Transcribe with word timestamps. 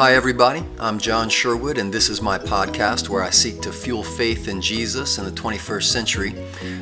Hi, 0.00 0.14
everybody. 0.14 0.64
I'm 0.78 0.98
John 0.98 1.28
Sherwood, 1.28 1.76
and 1.76 1.92
this 1.92 2.08
is 2.08 2.22
my 2.22 2.38
podcast 2.38 3.10
where 3.10 3.22
I 3.22 3.28
seek 3.28 3.60
to 3.60 3.70
fuel 3.70 4.02
faith 4.02 4.48
in 4.48 4.62
Jesus 4.62 5.18
in 5.18 5.26
the 5.26 5.30
21st 5.30 5.82
century. 5.82 6.34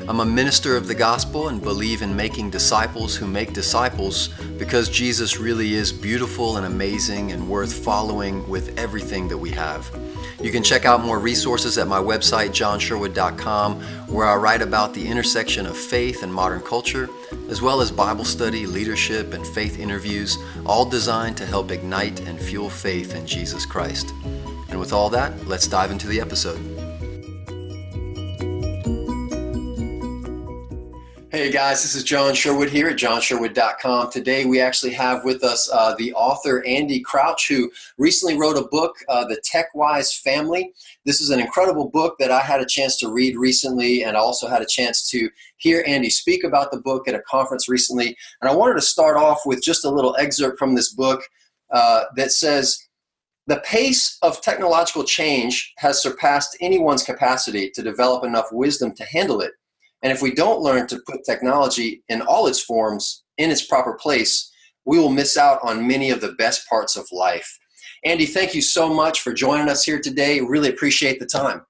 I'm 0.06 0.20
a 0.20 0.24
minister 0.24 0.76
of 0.76 0.86
the 0.86 0.94
gospel 0.94 1.48
and 1.48 1.60
believe 1.60 2.00
in 2.00 2.14
making 2.14 2.50
disciples 2.50 3.16
who 3.16 3.26
make 3.26 3.52
disciples 3.52 4.28
because 4.56 4.88
Jesus 4.88 5.40
really 5.40 5.74
is 5.74 5.90
beautiful 5.90 6.58
and 6.58 6.66
amazing 6.66 7.32
and 7.32 7.50
worth 7.50 7.72
following 7.84 8.48
with 8.48 8.78
everything 8.78 9.26
that 9.26 9.38
we 9.38 9.50
have. 9.50 9.90
You 10.40 10.52
can 10.52 10.62
check 10.62 10.84
out 10.84 11.04
more 11.04 11.18
resources 11.18 11.76
at 11.76 11.88
my 11.88 11.98
website, 11.98 12.50
johnsherwood.com, 12.50 13.80
where 14.06 14.28
I 14.28 14.36
write 14.36 14.62
about 14.62 14.94
the 14.94 15.04
intersection 15.04 15.66
of 15.66 15.76
faith 15.76 16.22
and 16.22 16.32
modern 16.32 16.60
culture, 16.60 17.08
as 17.48 17.62
well 17.62 17.80
as 17.80 17.90
Bible 17.90 18.24
study, 18.24 18.66
leadership, 18.66 19.32
and 19.32 19.46
faith 19.46 19.78
interviews, 19.78 20.36
all 20.66 20.84
designed 20.84 21.36
to 21.38 21.46
help 21.46 21.70
ignite 21.70 22.20
and 22.20 22.38
fuel 22.38 22.70
faith 22.70 23.14
in 23.14 23.26
Jesus 23.26 23.66
Christ. 23.66 24.12
And 24.68 24.78
with 24.78 24.92
all 24.92 25.10
that, 25.10 25.46
let's 25.46 25.66
dive 25.66 25.90
into 25.90 26.06
the 26.06 26.20
episode. 26.20 26.77
Guys, 31.52 31.82
this 31.82 31.94
is 31.94 32.04
John 32.04 32.34
Sherwood 32.34 32.68
here 32.68 32.88
at 32.88 32.98
johnsherwood.com. 32.98 34.10
Today 34.10 34.44
we 34.44 34.60
actually 34.60 34.92
have 34.92 35.24
with 35.24 35.42
us 35.42 35.70
uh, 35.72 35.94
the 35.94 36.12
author 36.12 36.62
Andy 36.66 37.00
Crouch, 37.00 37.48
who 37.48 37.70
recently 37.96 38.38
wrote 38.38 38.58
a 38.58 38.68
book, 38.68 38.96
uh, 39.08 39.24
The 39.24 39.40
TechWise 39.40 40.20
Family. 40.20 40.74
This 41.06 41.22
is 41.22 41.30
an 41.30 41.40
incredible 41.40 41.88
book 41.88 42.16
that 42.18 42.30
I 42.30 42.40
had 42.40 42.60
a 42.60 42.66
chance 42.66 42.98
to 42.98 43.10
read 43.10 43.34
recently, 43.36 44.04
and 44.04 44.14
I 44.14 44.20
also 44.20 44.46
had 44.46 44.60
a 44.60 44.66
chance 44.66 45.08
to 45.10 45.30
hear 45.56 45.82
Andy 45.86 46.10
speak 46.10 46.44
about 46.44 46.70
the 46.70 46.82
book 46.82 47.08
at 47.08 47.14
a 47.14 47.22
conference 47.22 47.66
recently. 47.66 48.14
And 48.42 48.50
I 48.50 48.54
wanted 48.54 48.74
to 48.74 48.82
start 48.82 49.16
off 49.16 49.40
with 49.46 49.62
just 49.62 49.86
a 49.86 49.90
little 49.90 50.16
excerpt 50.18 50.58
from 50.58 50.74
this 50.74 50.92
book 50.92 51.22
uh, 51.70 52.04
that 52.16 52.32
says, 52.32 52.78
the 53.46 53.62
pace 53.64 54.18
of 54.20 54.42
technological 54.42 55.04
change 55.04 55.72
has 55.78 56.02
surpassed 56.02 56.58
anyone's 56.60 57.04
capacity 57.04 57.70
to 57.70 57.82
develop 57.82 58.22
enough 58.22 58.48
wisdom 58.52 58.92
to 58.96 59.04
handle 59.04 59.40
it 59.40 59.52
and 60.02 60.12
if 60.12 60.22
we 60.22 60.34
don't 60.34 60.62
learn 60.62 60.86
to 60.88 61.00
put 61.06 61.24
technology 61.24 62.02
in 62.08 62.22
all 62.22 62.46
its 62.46 62.62
forms 62.62 63.24
in 63.36 63.50
its 63.50 63.66
proper 63.66 63.94
place, 63.94 64.50
we 64.84 64.98
will 64.98 65.10
miss 65.10 65.36
out 65.36 65.60
on 65.62 65.86
many 65.86 66.10
of 66.10 66.20
the 66.20 66.32
best 66.32 66.68
parts 66.68 66.96
of 66.96 67.06
life. 67.12 67.58
Andy, 68.04 68.26
thank 68.26 68.54
you 68.54 68.62
so 68.62 68.92
much 68.92 69.20
for 69.20 69.32
joining 69.32 69.68
us 69.68 69.84
here 69.84 70.00
today. 70.00 70.40
Really 70.40 70.68
appreciate 70.68 71.18
the 71.18 71.26
time. 71.26 71.62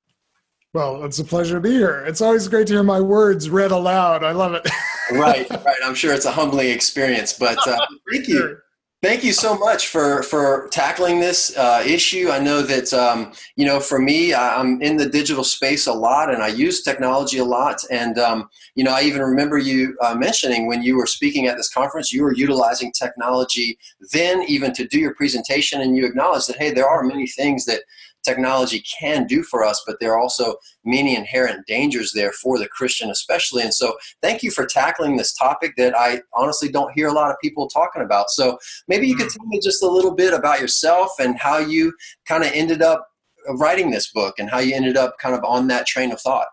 Well, 0.75 1.03
it's 1.05 1.19
a 1.19 1.25
pleasure 1.25 1.55
to 1.55 1.61
be 1.61 1.71
here. 1.71 2.05
It's 2.07 2.21
always 2.21 2.47
great 2.47 2.67
to 2.67 2.75
hear 2.75 2.83
my 2.83 3.01
words 3.01 3.49
read 3.49 3.71
aloud. 3.71 4.23
I 4.23 4.33
love 4.33 4.53
it. 4.53 4.69
right, 5.13 5.49
right. 5.51 5.77
I'm 5.83 5.95
sure 5.95 6.13
it's 6.13 6.27
a 6.27 6.31
humbling 6.31 6.69
experience, 6.69 7.33
but 7.33 7.59
uh, 7.67 7.79
thank 8.13 8.29
you. 8.29 8.59
Thank 9.01 9.23
you 9.23 9.33
so 9.33 9.57
much 9.57 9.87
for 9.87 10.25
for 10.25 10.67
tackling 10.73 11.21
this 11.21 11.57
uh, 11.57 11.85
issue. 11.87 12.31
I 12.33 12.41
know 12.41 12.63
that 12.63 12.93
um, 12.93 13.33
you 13.55 13.65
know 13.65 13.79
for 13.79 14.01
me, 14.01 14.35
I'm 14.35 14.83
in 14.83 14.97
the 14.97 15.09
digital 15.09 15.45
space 15.45 15.87
a 15.87 15.93
lot, 15.93 16.35
and 16.35 16.43
I 16.43 16.49
use 16.49 16.83
technology 16.83 17.39
a 17.39 17.45
lot. 17.45 17.81
And 17.93 18.19
um, 18.19 18.51
you 18.75 18.83
know, 18.83 18.91
I 18.91 19.03
even 19.03 19.23
remember 19.23 19.57
you 19.57 19.97
uh, 20.03 20.17
mentioning 20.17 20.67
when 20.67 20.83
you 20.83 20.97
were 20.97 21.07
speaking 21.07 21.47
at 21.47 21.57
this 21.57 21.73
conference, 21.73 22.13
you 22.13 22.25
were 22.25 22.35
utilizing 22.35 22.91
technology 22.91 23.79
then, 24.11 24.43
even 24.49 24.73
to 24.73 24.85
do 24.89 24.99
your 24.99 25.15
presentation, 25.15 25.81
and 25.81 25.95
you 25.97 26.05
acknowledged 26.05 26.49
that 26.49 26.59
hey, 26.59 26.73
there 26.73 26.89
are 26.89 27.05
many 27.05 27.29
things 27.29 27.67
that 27.67 27.83
technology 28.25 28.83
can 29.01 29.27
do 29.27 29.43
for 29.43 29.65
us, 29.65 29.83
but 29.87 29.97
there 30.01 30.13
are 30.13 30.19
also 30.19 30.57
many 30.85 31.17
inherent 31.17 31.67
dangers 31.67 32.13
there 32.13 32.33
for 32.33 32.59
the 32.59 32.69
Christian, 32.69 33.11
especially. 33.11 33.63
And 33.63 33.73
so, 33.73 33.97
thank 34.23 34.43
you 34.43 34.51
for 34.51 34.67
tackling 34.67 35.17
this 35.17 35.33
topic 35.33 35.75
that 35.77 35.97
I 35.97 36.23
honestly 36.35 36.69
don't 36.69 36.93
hear 36.93 37.09
a 37.09 37.13
lot 37.13 37.31
of 37.31 37.37
people 37.43 37.69
talking 37.69 38.03
about. 38.03 38.31
So, 38.31 38.59
maybe 38.89 39.07
you 39.07 39.17
could 39.17 39.29
mm. 39.29 39.37
tell 39.37 39.47
me 39.47 39.61
just 39.61 39.83
a 39.83 39.89
little 39.89 40.15
bit 40.15 40.35
about 40.35 40.61
yourself 40.61 41.13
and 41.19 41.39
how 41.39 41.59
you 41.59 41.93
kind 42.27 42.45
of 42.45 42.51
ended 42.53 42.83
up 42.83 43.09
writing 43.57 43.91
this 43.91 44.11
book 44.13 44.39
and 44.39 44.51
how 44.51 44.59
you 44.59 44.75
ended 44.75 44.97
up 44.97 45.17
kind 45.19 45.35
of 45.35 45.43
on 45.45 45.69
that 45.69 45.87
train 45.87 46.13
of 46.13 46.21
thought. 46.21 46.49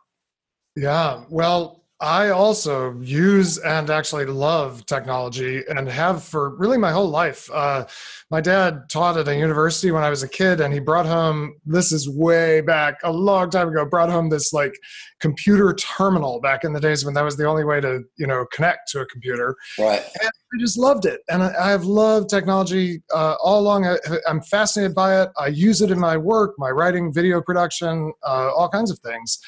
Yeah, 0.75 1.23
well, 1.29 1.84
I 2.01 2.29
also 2.29 2.99
use 2.99 3.57
and 3.57 3.89
actually 3.89 4.25
love 4.25 4.85
technology 4.85 5.63
and 5.69 5.87
have 5.87 6.23
for 6.23 6.53
really 6.57 6.77
my 6.77 6.91
whole 6.91 7.07
life. 7.07 7.49
Uh, 7.53 7.85
my 8.29 8.41
dad 8.41 8.89
taught 8.89 9.17
at 9.17 9.29
a 9.29 9.35
university 9.35 9.91
when 9.91 10.03
I 10.03 10.09
was 10.09 10.21
a 10.21 10.27
kid, 10.27 10.59
and 10.59 10.73
he 10.73 10.81
brought 10.81 11.05
home 11.05 11.55
this 11.65 11.93
is 11.93 12.09
way 12.09 12.59
back 12.59 12.99
a 13.03 13.11
long 13.11 13.49
time 13.49 13.69
ago. 13.69 13.85
Brought 13.85 14.09
home 14.09 14.29
this 14.29 14.51
like 14.51 14.73
computer 15.21 15.73
terminal 15.73 16.41
back 16.41 16.65
in 16.65 16.73
the 16.73 16.81
days 16.81 17.05
when 17.05 17.13
that 17.13 17.23
was 17.23 17.37
the 17.37 17.47
only 17.47 17.63
way 17.63 17.79
to 17.79 18.01
you 18.17 18.27
know 18.27 18.45
connect 18.51 18.89
to 18.89 18.99
a 18.99 19.05
computer. 19.05 19.55
Right. 19.79 20.03
And 20.21 20.29
I 20.29 20.57
just 20.59 20.77
loved 20.77 21.05
it, 21.05 21.21
and 21.29 21.43
I, 21.43 21.69
have 21.69 21.85
loved 21.85 22.29
technology 22.29 23.03
uh, 23.13 23.35
all 23.41 23.61
along. 23.61 23.85
I, 23.85 23.97
am 24.27 24.41
fascinated 24.41 24.95
by 24.95 25.21
it. 25.21 25.29
I 25.37 25.47
use 25.47 25.81
it 25.81 25.91
in 25.91 25.99
my 25.99 26.17
work, 26.17 26.55
my 26.57 26.71
writing, 26.71 27.13
video 27.13 27.41
production, 27.41 28.11
uh, 28.23 28.51
all 28.53 28.67
kinds 28.67 28.91
of 28.91 28.99
things. 28.99 29.39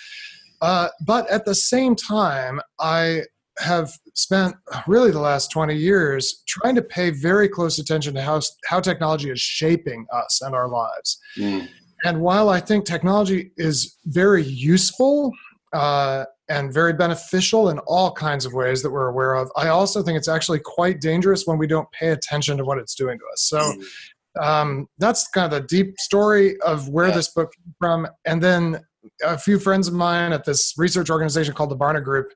Uh, 0.62 0.90
but 1.06 1.29
at 1.29 1.45
the 1.45 1.56
same 1.56 1.95
time, 1.95 2.59
I 2.79 3.23
have 3.59 3.91
spent 4.13 4.56
really 4.88 5.12
the 5.12 5.19
last 5.19 5.51
20 5.51 5.75
years 5.75 6.44
trying 6.47 6.75
to 6.75 6.81
pay 6.81 7.09
very 7.09 7.47
close 7.50 7.79
attention 7.79 8.13
to 8.16 8.22
how, 8.22 8.41
how 8.66 8.79
technology 8.79 9.29
is 9.29 9.40
shaping 9.40 10.06
us 10.13 10.41
and 10.41 10.56
our 10.56 10.67
lives. 10.67 11.19
Mm. 11.38 11.67
And 12.03 12.22
while 12.22 12.50
I 12.50 12.59
think 12.59 12.85
technology 12.85 13.51
is 13.57 13.97
very 14.06 14.44
useful 14.44 15.31
uh, 15.73 16.25
and 16.50 16.73
very 16.73 16.94
beneficial 16.94 17.69
in 17.69 17.79
all 17.79 18.12
kinds 18.12 18.46
of 18.46 18.53
ways 18.53 18.84
that 18.84 18.91
we're 18.91 19.07
aware 19.07 19.35
of, 19.35 19.51
I 19.56 19.69
also 19.69 20.03
think 20.03 20.17
it's 20.17 20.28
actually 20.28 20.59
quite 20.59 21.01
dangerous 21.01 21.46
when 21.46 21.57
we 21.57 21.67
don't 21.67 21.91
pay 21.91 22.09
attention 22.09 22.57
to 22.57 22.66
what 22.66 22.78
it's 22.78 22.96
doing 22.96 23.17
to 23.17 23.25
us. 23.34 23.44
So 23.44 23.59
mm. 23.59 24.44
um, 24.44 24.88
that's 25.00 25.28
kind 25.29 25.51
of 25.51 25.62
the 25.62 25.67
deep 25.67 26.00
story 26.00 26.59
of 26.62 26.88
where 26.90 27.07
yeah. 27.07 27.16
this 27.16 27.29
book 27.29 27.51
came 27.53 27.73
from. 27.79 28.07
And 28.25 28.41
then 28.41 28.81
a 29.23 29.38
few 29.38 29.59
friends 29.59 29.88
of 29.88 29.94
mine 29.94 30.33
at 30.33 30.45
this 30.45 30.73
research 30.78 31.09
organization 31.09 31.53
called 31.53 31.72
the 31.72 31.78
Barna 31.78 32.03
Group 32.03 32.31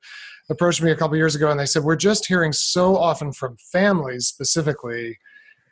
approached 0.50 0.82
me 0.82 0.92
a 0.92 0.96
couple 0.96 1.16
years 1.18 1.36
ago 1.36 1.50
and 1.52 1.60
they 1.60 1.66
said, 1.66 1.84
We're 1.84 1.96
just 1.96 2.26
hearing 2.26 2.52
so 2.52 2.98
often 2.98 3.32
from 3.32 3.58
families 3.72 4.28
specifically 4.28 5.18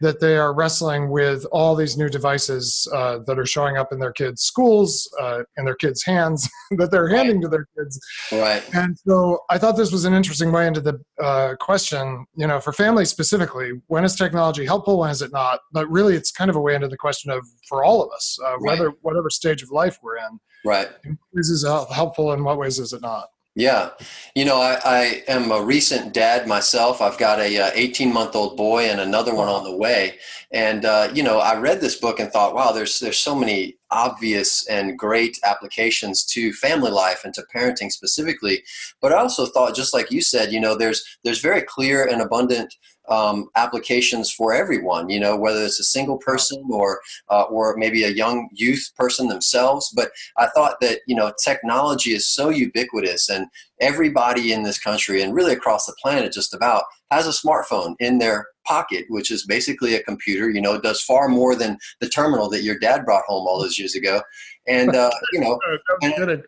that 0.01 0.19
they 0.19 0.37
are 0.37 0.53
wrestling 0.53 1.09
with 1.09 1.45
all 1.51 1.75
these 1.75 1.97
new 1.97 2.09
devices 2.09 2.87
uh, 2.93 3.19
that 3.27 3.37
are 3.37 3.45
showing 3.45 3.77
up 3.77 3.91
in 3.91 3.99
their 3.99 4.11
kids' 4.11 4.43
schools, 4.43 5.09
uh, 5.19 5.43
in 5.57 5.65
their 5.65 5.75
kids' 5.75 6.03
hands, 6.03 6.49
that 6.71 6.91
they're 6.91 7.09
handing 7.09 7.41
to 7.41 7.47
their 7.47 7.67
kids. 7.77 7.99
Right. 8.31 8.63
And 8.73 8.97
so 9.05 9.39
I 9.49 9.57
thought 9.57 9.77
this 9.77 9.91
was 9.91 10.05
an 10.05 10.13
interesting 10.13 10.51
way 10.51 10.67
into 10.67 10.81
the 10.81 10.99
uh, 11.21 11.55
question, 11.59 12.25
you 12.35 12.47
know, 12.47 12.59
for 12.59 12.73
families 12.73 13.09
specifically, 13.09 13.71
when 13.87 14.03
is 14.03 14.15
technology 14.15 14.65
helpful, 14.65 14.99
when 14.99 15.09
is 15.09 15.21
it 15.21 15.31
not? 15.31 15.59
But 15.71 15.89
really, 15.89 16.15
it's 16.15 16.31
kind 16.31 16.49
of 16.49 16.55
a 16.55 16.61
way 16.61 16.75
into 16.75 16.87
the 16.87 16.97
question 16.97 17.31
of 17.31 17.45
for 17.67 17.83
all 17.83 18.03
of 18.03 18.11
us, 18.13 18.37
uh, 18.45 18.55
whether 18.59 18.89
right. 18.89 18.97
whatever 19.01 19.29
stage 19.29 19.61
of 19.61 19.71
life 19.71 19.97
we're 20.01 20.17
in. 20.17 20.39
Right. 20.65 20.89
In 21.05 21.17
ways 21.33 21.49
is 21.49 21.65
helpful, 21.65 22.33
in 22.33 22.43
what 22.43 22.57
ways 22.57 22.79
is 22.79 22.93
it 22.93 23.01
not? 23.01 23.27
Yeah, 23.59 23.89
you 24.35 24.45
know, 24.45 24.61
I, 24.61 24.79
I, 24.85 25.23
am 25.27 25.51
a 25.51 25.61
recent 25.61 26.13
dad 26.13 26.47
myself. 26.47 27.01
I've 27.01 27.17
got 27.17 27.41
a 27.41 27.77
18 27.77 28.09
uh, 28.09 28.13
month 28.13 28.33
old 28.33 28.55
boy 28.55 28.85
and 28.85 29.01
another 29.01 29.35
one 29.35 29.49
on 29.49 29.65
the 29.65 29.75
way. 29.75 30.17
And 30.53 30.85
uh, 30.85 31.09
you 31.13 31.21
know, 31.23 31.39
I 31.39 31.59
read 31.59 31.81
this 31.81 31.99
book 31.99 32.21
and 32.21 32.31
thought, 32.31 32.55
wow, 32.55 32.71
there's 32.71 32.99
there's 32.99 33.19
so 33.19 33.35
many 33.35 33.75
obvious 33.91 34.65
and 34.67 34.97
great 34.97 35.37
applications 35.43 36.23
to 36.27 36.53
family 36.53 36.89
life 36.89 37.25
and 37.25 37.33
to 37.33 37.43
parenting 37.53 37.91
specifically. 37.91 38.63
But 39.01 39.11
I 39.11 39.17
also 39.17 39.45
thought, 39.45 39.75
just 39.75 39.93
like 39.93 40.09
you 40.09 40.21
said, 40.21 40.53
you 40.53 40.61
know, 40.61 40.77
there's 40.77 41.03
there's 41.25 41.41
very 41.41 41.63
clear 41.63 42.07
and 42.07 42.21
abundant 42.21 42.73
um, 43.09 43.49
applications 43.55 44.31
for 44.31 44.53
everyone. 44.53 45.09
You 45.09 45.19
know, 45.19 45.35
whether 45.35 45.63
it's 45.63 45.79
a 45.79 45.83
single 45.83 46.17
person 46.17 46.63
or 46.71 47.01
uh, 47.29 47.43
or 47.43 47.75
maybe 47.77 48.03
a 48.03 48.09
young 48.09 48.49
youth 48.53 48.91
person 48.95 49.27
themselves. 49.27 49.91
But 49.95 50.11
I 50.37 50.47
thought 50.47 50.79
that 50.81 50.99
you 51.07 51.15
know 51.15 51.31
technology 51.43 52.11
is 52.11 52.27
so 52.27 52.49
ubiquitous, 52.49 53.29
and 53.29 53.47
everybody 53.81 54.51
in 54.51 54.63
this 54.63 54.79
country 54.79 55.21
and 55.21 55.33
really 55.33 55.53
across 55.53 55.85
the 55.85 55.95
planet 56.01 56.33
just 56.33 56.53
about 56.53 56.83
has 57.11 57.27
a 57.27 57.47
smartphone 57.47 57.95
in 57.99 58.19
their 58.19 58.47
pocket, 58.69 59.05
which 59.09 59.31
is 59.31 59.45
basically 59.45 59.95
a 59.95 60.03
computer. 60.03 60.49
You 60.49 60.61
know, 60.61 60.75
it 60.75 60.83
does 60.83 61.01
far 61.01 61.27
more 61.27 61.55
than 61.55 61.77
the 61.99 62.07
terminal 62.07 62.49
that 62.49 62.61
your 62.61 62.77
dad 62.77 63.03
brought 63.03 63.25
home 63.25 63.47
all 63.47 63.59
those 63.59 63.79
years 63.79 63.95
ago. 63.95 64.21
And 64.67 64.95
uh, 64.95 65.09
you 65.33 65.39
know, 65.41 65.59
and 66.01 66.43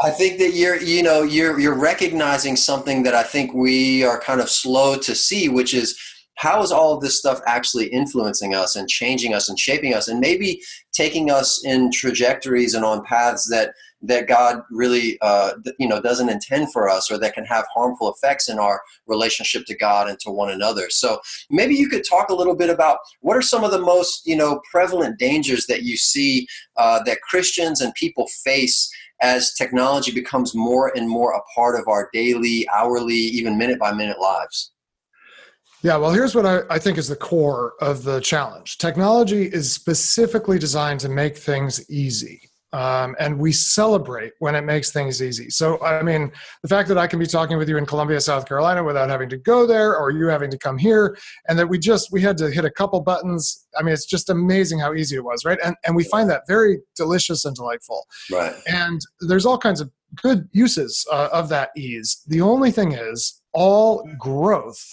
I 0.00 0.10
think 0.10 0.38
that 0.38 0.52
you're, 0.54 0.80
you 0.80 1.02
know, 1.02 1.22
you're 1.22 1.58
you're 1.58 1.78
recognizing 1.78 2.56
something 2.56 3.02
that 3.02 3.14
I 3.14 3.24
think 3.24 3.52
we 3.52 4.04
are 4.04 4.20
kind 4.20 4.40
of 4.40 4.48
slow 4.48 4.96
to 4.96 5.14
see, 5.14 5.48
which 5.48 5.74
is 5.74 5.98
how 6.36 6.62
is 6.62 6.72
all 6.72 6.94
of 6.94 7.00
this 7.00 7.18
stuff 7.18 7.40
actually 7.46 7.86
influencing 7.86 8.54
us 8.54 8.76
and 8.76 8.88
changing 8.88 9.34
us 9.34 9.48
and 9.48 9.58
shaping 9.58 9.94
us 9.94 10.08
and 10.08 10.20
maybe 10.20 10.60
taking 10.92 11.30
us 11.30 11.64
in 11.64 11.90
trajectories 11.92 12.74
and 12.74 12.84
on 12.84 13.04
paths 13.04 13.48
that 13.50 13.72
that 14.06 14.28
God 14.28 14.62
really 14.70 15.18
uh, 15.20 15.52
you 15.78 15.88
know 15.88 16.00
doesn't 16.00 16.28
intend 16.28 16.72
for 16.72 16.88
us 16.88 17.10
or 17.10 17.18
that 17.18 17.34
can 17.34 17.44
have 17.44 17.66
harmful 17.74 18.12
effects 18.12 18.48
in 18.48 18.58
our 18.58 18.82
relationship 19.06 19.64
to 19.66 19.76
God 19.76 20.08
and 20.08 20.18
to 20.20 20.30
one 20.30 20.50
another. 20.50 20.90
So 20.90 21.20
maybe 21.50 21.74
you 21.74 21.88
could 21.88 22.04
talk 22.04 22.28
a 22.28 22.34
little 22.34 22.56
bit 22.56 22.70
about 22.70 22.98
what 23.20 23.36
are 23.36 23.42
some 23.42 23.64
of 23.64 23.70
the 23.70 23.80
most 23.80 24.26
you 24.26 24.36
know 24.36 24.60
prevalent 24.70 25.18
dangers 25.18 25.66
that 25.66 25.82
you 25.82 25.96
see 25.96 26.46
uh, 26.76 27.02
that 27.04 27.20
Christians 27.22 27.80
and 27.80 27.94
people 27.94 28.26
face 28.44 28.90
as 29.20 29.54
technology 29.54 30.12
becomes 30.12 30.54
more 30.54 30.92
and 30.96 31.08
more 31.08 31.32
a 31.32 31.40
part 31.54 31.78
of 31.78 31.88
our 31.88 32.10
daily, 32.12 32.66
hourly, 32.74 33.14
even 33.14 33.56
minute 33.56 33.78
by 33.78 33.92
minute 33.92 34.20
lives. 34.20 34.72
Yeah, 35.82 35.96
well, 35.96 36.12
here's 36.12 36.34
what 36.34 36.46
I, 36.46 36.60
I, 36.70 36.78
think 36.78 36.96
is 36.96 37.08
the 37.08 37.16
core 37.16 37.74
of 37.82 38.04
the 38.04 38.18
challenge. 38.20 38.78
Technology 38.78 39.44
is 39.44 39.70
specifically 39.70 40.58
designed 40.58 41.00
to 41.00 41.10
make 41.10 41.36
things 41.36 41.88
easy. 41.90 42.48
Um, 42.74 43.14
and 43.20 43.38
we 43.38 43.52
celebrate 43.52 44.32
when 44.40 44.56
it 44.56 44.62
makes 44.62 44.90
things 44.90 45.22
easy. 45.22 45.48
So, 45.48 45.80
I 45.80 46.02
mean, 46.02 46.32
the 46.62 46.68
fact 46.68 46.88
that 46.88 46.98
I 46.98 47.06
can 47.06 47.20
be 47.20 47.26
talking 47.26 47.56
with 47.56 47.68
you 47.68 47.76
in 47.76 47.86
Columbia, 47.86 48.20
South 48.20 48.48
Carolina 48.48 48.82
without 48.82 49.08
having 49.08 49.28
to 49.28 49.36
go 49.36 49.64
there 49.64 49.96
or 49.96 50.10
you 50.10 50.26
having 50.26 50.50
to 50.50 50.58
come 50.58 50.76
here, 50.76 51.16
and 51.48 51.56
that 51.56 51.68
we 51.68 51.78
just, 51.78 52.10
we 52.10 52.20
had 52.20 52.36
to 52.38 52.50
hit 52.50 52.64
a 52.64 52.70
couple 52.70 53.00
buttons. 53.00 53.68
I 53.78 53.84
mean, 53.84 53.94
it's 53.94 54.06
just 54.06 54.28
amazing 54.28 54.80
how 54.80 54.92
easy 54.92 55.14
it 55.14 55.24
was, 55.24 55.44
right? 55.44 55.58
And, 55.64 55.76
and 55.86 55.94
we 55.94 56.02
find 56.02 56.28
that 56.30 56.42
very 56.48 56.80
delicious 56.96 57.44
and 57.44 57.54
delightful. 57.54 58.04
Right. 58.32 58.54
And 58.66 59.00
there's 59.20 59.46
all 59.46 59.58
kinds 59.58 59.80
of 59.80 59.88
good 60.16 60.48
uses 60.50 61.06
uh, 61.12 61.28
of 61.32 61.48
that 61.50 61.70
ease. 61.76 62.22
The 62.26 62.40
only 62.40 62.72
thing 62.72 62.90
is, 62.92 63.40
all 63.52 64.04
growth 64.18 64.84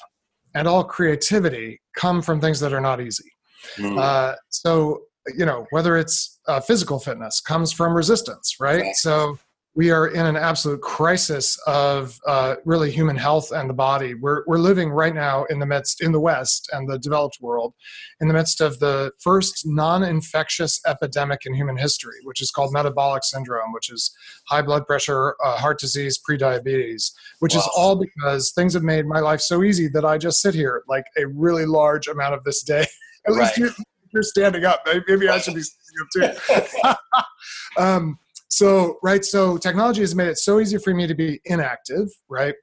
and 0.53 0.67
all 0.67 0.83
creativity 0.83 1.81
come 1.97 2.21
from 2.21 2.39
things 2.39 2.59
that 2.59 2.73
are 2.73 2.81
not 2.81 3.01
easy. 3.01 3.31
Mm. 3.79 3.97
Uh, 3.97 4.35
so, 4.49 5.01
you 5.37 5.45
know, 5.45 5.65
whether 5.69 5.97
it's 5.97 6.39
uh, 6.47 6.59
physical 6.59 6.99
fitness 6.99 7.41
comes 7.41 7.71
from 7.71 7.93
resistance, 7.93 8.55
right? 8.59 8.95
So, 8.95 9.37
we 9.73 9.89
are 9.89 10.07
in 10.07 10.25
an 10.25 10.35
absolute 10.35 10.81
crisis 10.81 11.57
of 11.65 12.19
uh, 12.27 12.55
really 12.65 12.91
human 12.91 13.15
health 13.15 13.53
and 13.53 13.69
the 13.69 13.73
body. 13.73 14.15
We're, 14.15 14.43
we're 14.45 14.57
living 14.57 14.89
right 14.89 15.15
now 15.15 15.45
in 15.45 15.59
the 15.59 15.65
midst, 15.65 16.03
in 16.03 16.11
the 16.11 16.19
West 16.19 16.69
and 16.73 16.89
the 16.89 16.99
developed 16.99 17.37
world, 17.39 17.73
in 18.19 18.27
the 18.27 18.33
midst 18.33 18.59
of 18.59 18.79
the 18.79 19.13
first 19.19 19.65
non 19.65 20.03
infectious 20.03 20.81
epidemic 20.85 21.45
in 21.45 21.53
human 21.53 21.77
history, 21.77 22.17
which 22.25 22.41
is 22.41 22.51
called 22.51 22.73
metabolic 22.73 23.23
syndrome, 23.23 23.71
which 23.71 23.89
is 23.89 24.13
high 24.49 24.61
blood 24.61 24.85
pressure, 24.85 25.37
uh, 25.41 25.55
heart 25.55 25.79
disease, 25.79 26.17
pre-diabetes 26.17 27.13
which 27.41 27.55
wow. 27.55 27.59
is 27.59 27.69
all 27.75 27.95
because 27.95 28.51
things 28.51 28.73
have 28.75 28.83
made 28.83 29.07
my 29.07 29.19
life 29.19 29.41
so 29.41 29.63
easy 29.63 29.87
that 29.87 30.05
I 30.05 30.19
just 30.19 30.41
sit 30.41 30.53
here 30.53 30.83
like 30.87 31.05
a 31.17 31.25
really 31.25 31.65
large 31.65 32.07
amount 32.07 32.35
of 32.35 32.43
this 32.43 32.61
day. 32.61 32.85
At 33.27 33.33
right. 33.33 33.39
least 33.39 33.57
you're, 33.57 33.69
you're 34.13 34.23
standing 34.23 34.65
up. 34.65 34.81
Maybe 35.07 35.29
I 35.29 35.39
should 35.39 35.55
be 35.55 35.61
standing 35.61 36.35
up 36.35 36.97
too. 37.77 37.81
um, 37.81 38.17
so 38.51 38.99
right 39.01 39.23
so 39.23 39.57
technology 39.57 40.01
has 40.01 40.13
made 40.13 40.27
it 40.27 40.37
so 40.37 40.59
easy 40.59 40.77
for 40.77 40.93
me 40.93 41.07
to 41.07 41.15
be 41.15 41.39
inactive 41.45 42.07
right 42.29 42.53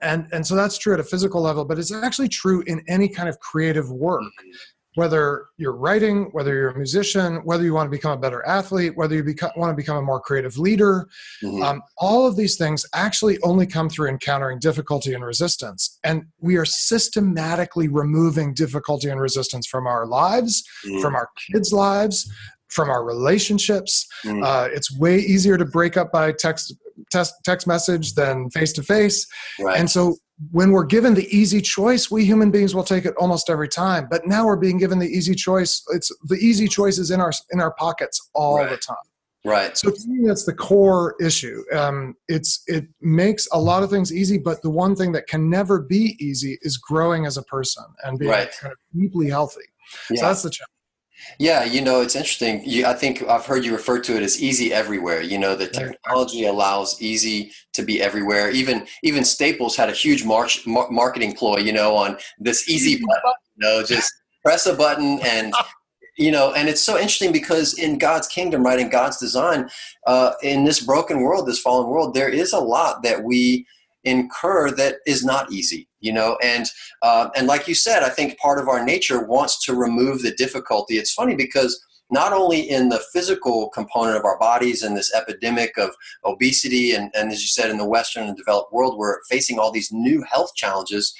and 0.00 0.28
and 0.32 0.46
so 0.46 0.54
that's 0.54 0.78
true 0.78 0.94
at 0.94 1.00
a 1.00 1.04
physical 1.04 1.42
level 1.42 1.64
but 1.64 1.78
it's 1.78 1.92
actually 1.92 2.28
true 2.28 2.62
in 2.68 2.80
any 2.88 3.08
kind 3.08 3.28
of 3.28 3.38
creative 3.40 3.90
work 3.90 4.22
whether 4.96 5.46
you're 5.56 5.76
writing 5.76 6.24
whether 6.32 6.54
you're 6.54 6.70
a 6.70 6.76
musician 6.76 7.36
whether 7.44 7.62
you 7.62 7.72
want 7.72 7.86
to 7.86 7.90
become 7.90 8.12
a 8.12 8.16
better 8.16 8.44
athlete 8.46 8.96
whether 8.96 9.14
you 9.14 9.22
become, 9.22 9.50
want 9.56 9.70
to 9.70 9.76
become 9.76 9.96
a 9.96 10.02
more 10.02 10.20
creative 10.20 10.58
leader 10.58 11.08
mm-hmm. 11.42 11.62
um, 11.62 11.82
all 11.98 12.26
of 12.26 12.36
these 12.36 12.56
things 12.56 12.84
actually 12.94 13.38
only 13.42 13.66
come 13.66 13.88
through 13.88 14.08
encountering 14.08 14.58
difficulty 14.58 15.14
and 15.14 15.24
resistance 15.24 15.98
and 16.04 16.24
we 16.40 16.56
are 16.56 16.64
systematically 16.64 17.88
removing 17.88 18.52
difficulty 18.52 19.08
and 19.08 19.20
resistance 19.20 19.66
from 19.66 19.86
our 19.86 20.06
lives 20.06 20.64
mm-hmm. 20.84 21.00
from 21.00 21.14
our 21.14 21.28
kids 21.52 21.72
lives 21.72 22.30
from 22.68 22.90
our 22.90 23.04
relationships. 23.04 24.06
Mm. 24.24 24.44
Uh, 24.44 24.68
it's 24.72 24.96
way 24.98 25.18
easier 25.18 25.56
to 25.56 25.64
break 25.64 25.96
up 25.96 26.10
by 26.10 26.32
text 26.32 26.74
text, 27.12 27.34
text 27.44 27.66
message 27.66 28.14
than 28.14 28.50
face 28.50 28.72
to 28.72 28.82
face. 28.82 29.26
And 29.58 29.88
so 29.88 30.16
when 30.50 30.70
we're 30.70 30.84
given 30.84 31.14
the 31.14 31.26
easy 31.34 31.60
choice, 31.60 32.10
we 32.10 32.24
human 32.24 32.50
beings 32.50 32.74
will 32.74 32.84
take 32.84 33.06
it 33.06 33.14
almost 33.16 33.48
every 33.48 33.68
time. 33.68 34.06
But 34.10 34.26
now 34.26 34.46
we're 34.46 34.56
being 34.56 34.78
given 34.78 34.98
the 34.98 35.08
easy 35.08 35.34
choice. 35.34 35.82
It's 35.94 36.10
the 36.24 36.36
easy 36.36 36.68
choice 36.68 36.98
is 36.98 37.10
in 37.10 37.20
our 37.20 37.32
in 37.50 37.60
our 37.60 37.72
pockets 37.74 38.30
all 38.34 38.58
right. 38.58 38.70
the 38.70 38.76
time. 38.76 38.96
Right. 39.46 39.78
So 39.78 39.90
to 39.90 40.08
me, 40.08 40.26
that's 40.26 40.44
the 40.44 40.52
core 40.52 41.14
issue. 41.20 41.62
Um, 41.72 42.16
it's 42.28 42.62
it 42.66 42.86
makes 43.00 43.46
a 43.52 43.58
lot 43.58 43.82
of 43.82 43.90
things 43.90 44.12
easy, 44.12 44.38
but 44.38 44.60
the 44.62 44.70
one 44.70 44.96
thing 44.96 45.12
that 45.12 45.28
can 45.28 45.48
never 45.48 45.80
be 45.80 46.16
easy 46.18 46.58
is 46.62 46.76
growing 46.76 47.26
as 47.26 47.36
a 47.36 47.42
person 47.44 47.84
and 48.02 48.18
being 48.18 48.32
right. 48.32 48.50
kind 48.60 48.72
of 48.72 48.78
deeply 49.00 49.30
healthy. 49.30 49.60
Yeah. 50.10 50.20
So 50.20 50.26
that's 50.26 50.42
the 50.42 50.50
challenge. 50.50 50.70
Yeah, 51.38 51.64
you 51.64 51.82
know, 51.82 52.00
it's 52.00 52.16
interesting. 52.16 52.62
You, 52.64 52.86
I 52.86 52.94
think 52.94 53.22
I've 53.28 53.46
heard 53.46 53.64
you 53.64 53.72
refer 53.72 54.00
to 54.00 54.16
it 54.16 54.22
as 54.22 54.42
easy 54.42 54.72
everywhere. 54.72 55.20
You 55.20 55.38
know, 55.38 55.54
the 55.54 55.66
technology 55.66 56.46
allows 56.46 57.00
easy 57.00 57.52
to 57.72 57.82
be 57.82 58.00
everywhere. 58.00 58.50
Even 58.50 58.86
even 59.02 59.24
Staples 59.24 59.76
had 59.76 59.88
a 59.88 59.92
huge 59.92 60.24
march, 60.24 60.66
mar- 60.66 60.90
marketing 60.90 61.34
ploy, 61.34 61.58
you 61.58 61.72
know, 61.72 61.96
on 61.96 62.16
this 62.38 62.68
easy 62.68 62.96
button. 62.96 63.32
You 63.56 63.66
know, 63.66 63.82
just 63.82 64.12
press 64.44 64.66
a 64.66 64.74
button 64.74 65.18
and 65.24 65.54
you 66.18 66.30
know, 66.30 66.54
and 66.54 66.68
it's 66.68 66.80
so 66.80 66.94
interesting 66.96 67.32
because 67.32 67.78
in 67.78 67.98
God's 67.98 68.26
kingdom, 68.26 68.64
right, 68.64 68.78
in 68.78 68.88
God's 68.88 69.18
design, 69.18 69.68
uh, 70.06 70.32
in 70.42 70.64
this 70.64 70.80
broken 70.80 71.20
world, 71.20 71.46
this 71.46 71.60
fallen 71.60 71.88
world, 71.88 72.14
there 72.14 72.28
is 72.28 72.52
a 72.52 72.58
lot 72.58 73.02
that 73.02 73.22
we 73.22 73.66
incur 74.06 74.70
that 74.70 74.96
is 75.06 75.24
not 75.24 75.52
easy 75.52 75.86
you 76.06 76.12
know? 76.12 76.38
And 76.42 76.66
uh, 77.02 77.28
and 77.36 77.46
like 77.46 77.68
you 77.68 77.74
said 77.74 78.02
i 78.02 78.08
think 78.08 78.38
part 78.38 78.58
of 78.58 78.68
our 78.68 78.84
nature 78.84 79.26
wants 79.26 79.62
to 79.66 79.74
remove 79.74 80.22
the 80.22 80.30
difficulty. 80.30 80.96
It's 80.96 81.12
funny 81.12 81.34
because 81.34 81.78
not 82.10 82.32
only 82.32 82.60
in 82.60 82.88
the 82.88 83.02
physical 83.12 83.68
component 83.70 84.16
of 84.16 84.24
our 84.24 84.38
bodies 84.38 84.84
and 84.84 84.96
this 84.96 85.12
epidemic 85.12 85.76
of 85.76 85.90
obesity 86.24 86.94
and, 86.94 87.10
and 87.14 87.32
as 87.32 87.42
you 87.42 87.48
said 87.48 87.68
in 87.68 87.78
the 87.78 87.88
western 87.88 88.28
and 88.28 88.36
developed 88.36 88.72
world 88.72 88.96
we're 88.96 89.18
facing 89.28 89.58
all 89.58 89.72
these 89.72 89.90
new 89.90 90.22
health 90.22 90.54
challenges 90.54 91.12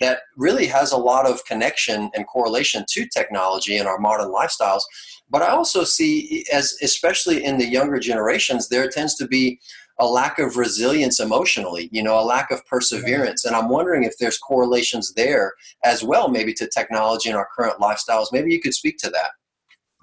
that 0.00 0.18
really 0.36 0.66
has 0.66 0.92
a 0.92 0.96
lot 0.96 1.24
of 1.24 1.44
connection 1.46 2.10
and 2.14 2.26
correlation 2.26 2.84
to 2.90 3.06
technology 3.06 3.76
and 3.78 3.88
our 3.88 3.98
modern 3.98 4.28
lifestyles. 4.28 4.82
But 5.30 5.40
i 5.42 5.48
also 5.48 5.82
see 5.84 6.44
as 6.52 6.76
especially 6.82 7.42
in 7.42 7.56
the 7.56 7.66
younger 7.66 7.98
generations 7.98 8.68
there 8.68 8.88
tends 8.88 9.14
to 9.16 9.26
be 9.26 9.58
a 10.00 10.06
lack 10.06 10.38
of 10.38 10.56
resilience 10.56 11.20
emotionally, 11.20 11.88
you 11.92 12.02
know, 12.02 12.18
a 12.18 12.22
lack 12.24 12.50
of 12.50 12.64
perseverance. 12.66 13.44
And 13.44 13.54
I'm 13.54 13.68
wondering 13.68 14.04
if 14.04 14.18
there's 14.18 14.38
correlations 14.38 15.12
there 15.14 15.52
as 15.84 16.02
well, 16.02 16.28
maybe 16.28 16.52
to 16.54 16.68
technology 16.68 17.28
and 17.28 17.38
our 17.38 17.48
current 17.56 17.78
lifestyles. 17.78 18.26
Maybe 18.32 18.52
you 18.52 18.60
could 18.60 18.74
speak 18.74 18.98
to 18.98 19.10
that. 19.10 19.30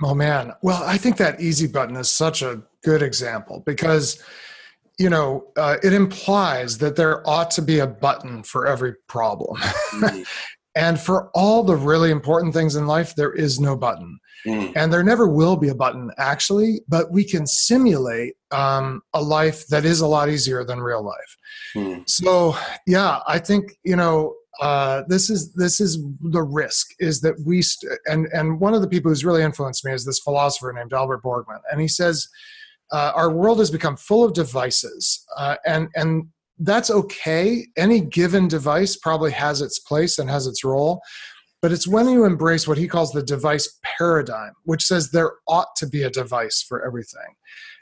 Oh, 0.03 0.15
man. 0.15 0.53
Well, 0.61 0.81
I 0.83 0.97
think 0.97 1.17
that 1.17 1.41
easy 1.41 1.67
button 1.67 1.95
is 1.95 2.09
such 2.09 2.41
a 2.41 2.61
good 2.83 3.01
example 3.01 3.61
because, 3.65 4.23
you 4.97 5.09
know, 5.09 5.47
uh, 5.57 5.77
it 5.83 5.93
implies 5.93 6.77
that 6.79 6.95
there 6.95 7.27
ought 7.29 7.51
to 7.51 7.61
be 7.61 7.79
a 7.79 7.87
button 7.87 8.43
for 8.43 8.65
every 8.65 8.95
problem. 9.07 9.57
Mm-hmm. 9.57 10.21
and 10.75 10.99
for 10.99 11.29
all 11.35 11.63
the 11.63 11.75
really 11.75 12.11
important 12.11 12.53
things 12.53 12.75
in 12.75 12.87
life, 12.87 13.13
there 13.15 13.33
is 13.33 13.59
no 13.59 13.75
button. 13.75 14.19
Mm. 14.45 14.73
And 14.75 14.91
there 14.91 15.03
never 15.03 15.27
will 15.27 15.55
be 15.55 15.69
a 15.69 15.75
button, 15.75 16.11
actually, 16.17 16.81
but 16.87 17.11
we 17.11 17.23
can 17.23 17.45
simulate 17.45 18.33
um, 18.51 19.01
a 19.13 19.21
life 19.21 19.67
that 19.67 19.85
is 19.85 20.01
a 20.01 20.07
lot 20.07 20.29
easier 20.29 20.63
than 20.63 20.79
real 20.79 21.03
life. 21.03 21.37
Mm. 21.75 22.09
So, 22.09 22.55
yeah, 22.87 23.19
I 23.27 23.39
think, 23.39 23.73
you 23.83 23.95
know, 23.95 24.35
uh, 24.59 25.03
this 25.07 25.29
is 25.29 25.53
this 25.53 25.79
is 25.79 25.97
the 26.21 26.43
risk 26.43 26.87
is 26.99 27.21
that 27.21 27.35
we 27.45 27.61
st- 27.61 27.97
and 28.05 28.27
and 28.33 28.59
one 28.59 28.73
of 28.73 28.81
the 28.81 28.87
people 28.87 29.09
who's 29.09 29.25
really 29.25 29.41
influenced 29.41 29.85
me 29.85 29.93
is 29.93 30.05
this 30.05 30.19
philosopher 30.19 30.71
named 30.73 30.93
Albert 30.93 31.23
Borgmann, 31.23 31.61
and 31.71 31.79
he 31.79 31.87
says 31.87 32.27
uh, 32.91 33.11
our 33.15 33.31
world 33.31 33.59
has 33.59 33.71
become 33.71 33.95
full 33.95 34.23
of 34.23 34.33
devices, 34.33 35.25
uh, 35.37 35.55
and 35.65 35.87
and 35.95 36.27
that's 36.59 36.91
okay. 36.91 37.65
Any 37.77 38.01
given 38.01 38.47
device 38.47 38.97
probably 38.97 39.31
has 39.31 39.61
its 39.61 39.79
place 39.79 40.19
and 40.19 40.29
has 40.29 40.45
its 40.47 40.63
role, 40.63 41.01
but 41.61 41.71
it's 41.71 41.87
when 41.87 42.09
you 42.09 42.25
embrace 42.25 42.67
what 42.67 42.77
he 42.77 42.87
calls 42.87 43.11
the 43.11 43.23
device 43.23 43.79
paradigm, 43.83 44.53
which 44.63 44.85
says 44.85 45.11
there 45.11 45.33
ought 45.47 45.75
to 45.77 45.87
be 45.87 46.03
a 46.03 46.09
device 46.09 46.63
for 46.67 46.85
everything. 46.85 47.35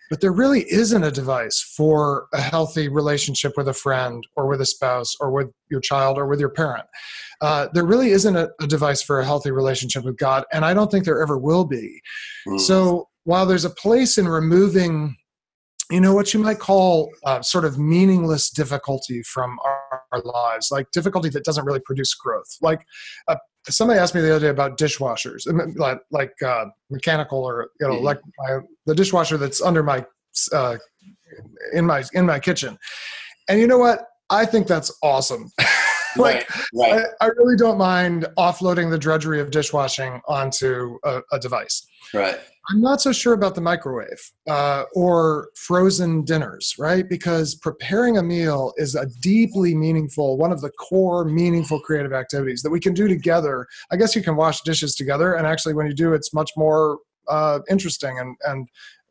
But 0.10 0.22
there 0.22 0.32
really 0.32 0.66
isn't 0.72 1.04
a 1.04 1.12
device 1.12 1.62
for 1.62 2.28
a 2.34 2.42
healthy 2.42 2.90
relationship 2.90 3.54
with 3.56 3.68
a 3.68 3.74
friend 3.74 4.26
or 4.36 4.48
with 4.48 4.60
a 4.60 4.66
spouse 4.66 5.16
or 5.20 5.32
with 5.32 5.52
your 5.70 5.82
child 5.82 6.18
or 6.18 6.26
with 6.26 6.40
your 6.40 6.50
parent. 6.50 6.86
Uh, 7.42 7.68
there 7.74 7.86
really 7.86 8.10
isn't 8.10 8.36
a, 8.36 8.50
a, 8.60 8.68
device 8.68 9.02
for 9.02 9.20
a 9.20 9.26
healthy 9.26 9.52
relationship 9.52 10.04
with 10.04 10.18
God, 10.18 10.44
and 10.52 10.66
I 10.66 10.74
don't 10.74 10.92
think 10.92 11.06
there 11.06 11.22
ever 11.22 11.38
will 11.38 11.64
be. 11.64 12.02
Mm. 12.48 12.60
So 12.60 13.08
while 13.24 13.46
there's 13.46 13.66
a 13.66 13.70
place 13.70 14.18
in 14.18 14.28
removing 14.28 15.16
you 15.92 16.00
know 16.00 16.14
what 16.14 16.34
you 16.34 16.40
might 16.40 16.60
call 16.60 17.12
uh, 17.26 17.42
sort 17.42 17.66
of 17.66 17.80
meaningless 17.80 18.52
difficulty 18.52 19.24
from 19.24 19.58
our, 19.64 20.04
our, 20.12 20.22
lives 20.22 20.70
like 20.72 20.92
difficulty 20.92 21.30
that 21.30 21.44
doesn't 21.44 21.66
really 21.66 21.80
produce 21.80 22.14
growth 22.14 22.58
like 22.62 22.86
uh, 23.28 23.36
somebody 23.68 24.00
asked 24.00 24.16
me 24.16 24.22
the 24.22 24.36
other 24.36 24.48
day 24.48 24.50
about 24.50 24.78
dishwashers 24.78 25.44
like, 25.78 26.00
like 26.12 26.34
uh, 26.46 26.66
mechanical 26.90 27.40
or 27.40 27.70
you 27.80 27.88
know 27.88 27.96
mm-hmm. 27.96 28.06
like 28.06 28.20
my, 28.38 28.60
the 28.86 28.96
dishwasher 28.96 29.38
that's 29.38 29.62
under 29.62 29.84
my 29.84 30.06
uh, 30.54 30.78
in 31.74 31.86
my 31.86 32.04
in 32.14 32.26
my 32.26 32.40
kitchen. 32.40 32.78
And 33.48 33.60
you 33.60 33.68
know 33.68 33.78
what? 33.78 34.06
I 34.30 34.46
think 34.46 34.68
that's 34.68 34.96
awesome 35.02 35.52
like 36.20 36.50
right, 36.50 36.94
right. 36.94 37.06
I, 37.22 37.26
I, 37.26 37.30
really 37.38 37.56
don't 37.56 37.78
mind 37.78 38.28
offloading 38.38 38.90
the 38.90 38.98
drudgery 38.98 39.40
of 39.40 39.52
dishwashing 39.52 40.22
onto 40.28 40.98
a, 41.04 41.22
a 41.32 41.40
device 41.40 41.88
right 42.14 42.40
I'm 42.70 42.82
not 42.82 43.02
so 43.02 43.12
sure 43.12 43.34
about 43.34 43.56
the 43.56 43.62
microwave 43.62 44.32
uh, 44.48 44.84
or 44.94 45.50
frozen 45.56 46.24
dinners, 46.24 46.76
right? 46.78 47.08
Because 47.10 47.56
preparing 47.56 48.18
a 48.18 48.24
meal 48.24 48.74
is 48.78 48.94
a 48.94 49.08
deeply 49.22 49.74
meaningful, 49.74 50.38
one 50.38 50.52
of 50.52 50.62
the 50.62 50.70
core 50.70 51.26
meaningful 51.26 51.80
creative 51.80 52.14
activities 52.14 52.62
that 52.62 52.70
we 52.70 52.80
can 52.80 52.94
do 52.94 53.08
together. 53.08 53.66
I 53.92 53.96
guess 53.96 54.16
you 54.16 54.22
can 54.22 54.36
wash 54.36 54.62
dishes 54.62 54.94
together, 54.94 55.34
and 55.34 55.48
actually, 55.48 55.74
when 55.74 55.88
you 55.88 55.94
do, 55.94 56.14
it's 56.14 56.32
much 56.32 56.52
more 56.56 57.00
uh, 57.28 57.60
interesting 57.70 58.20
and, 58.20 58.36
and 58.44 58.68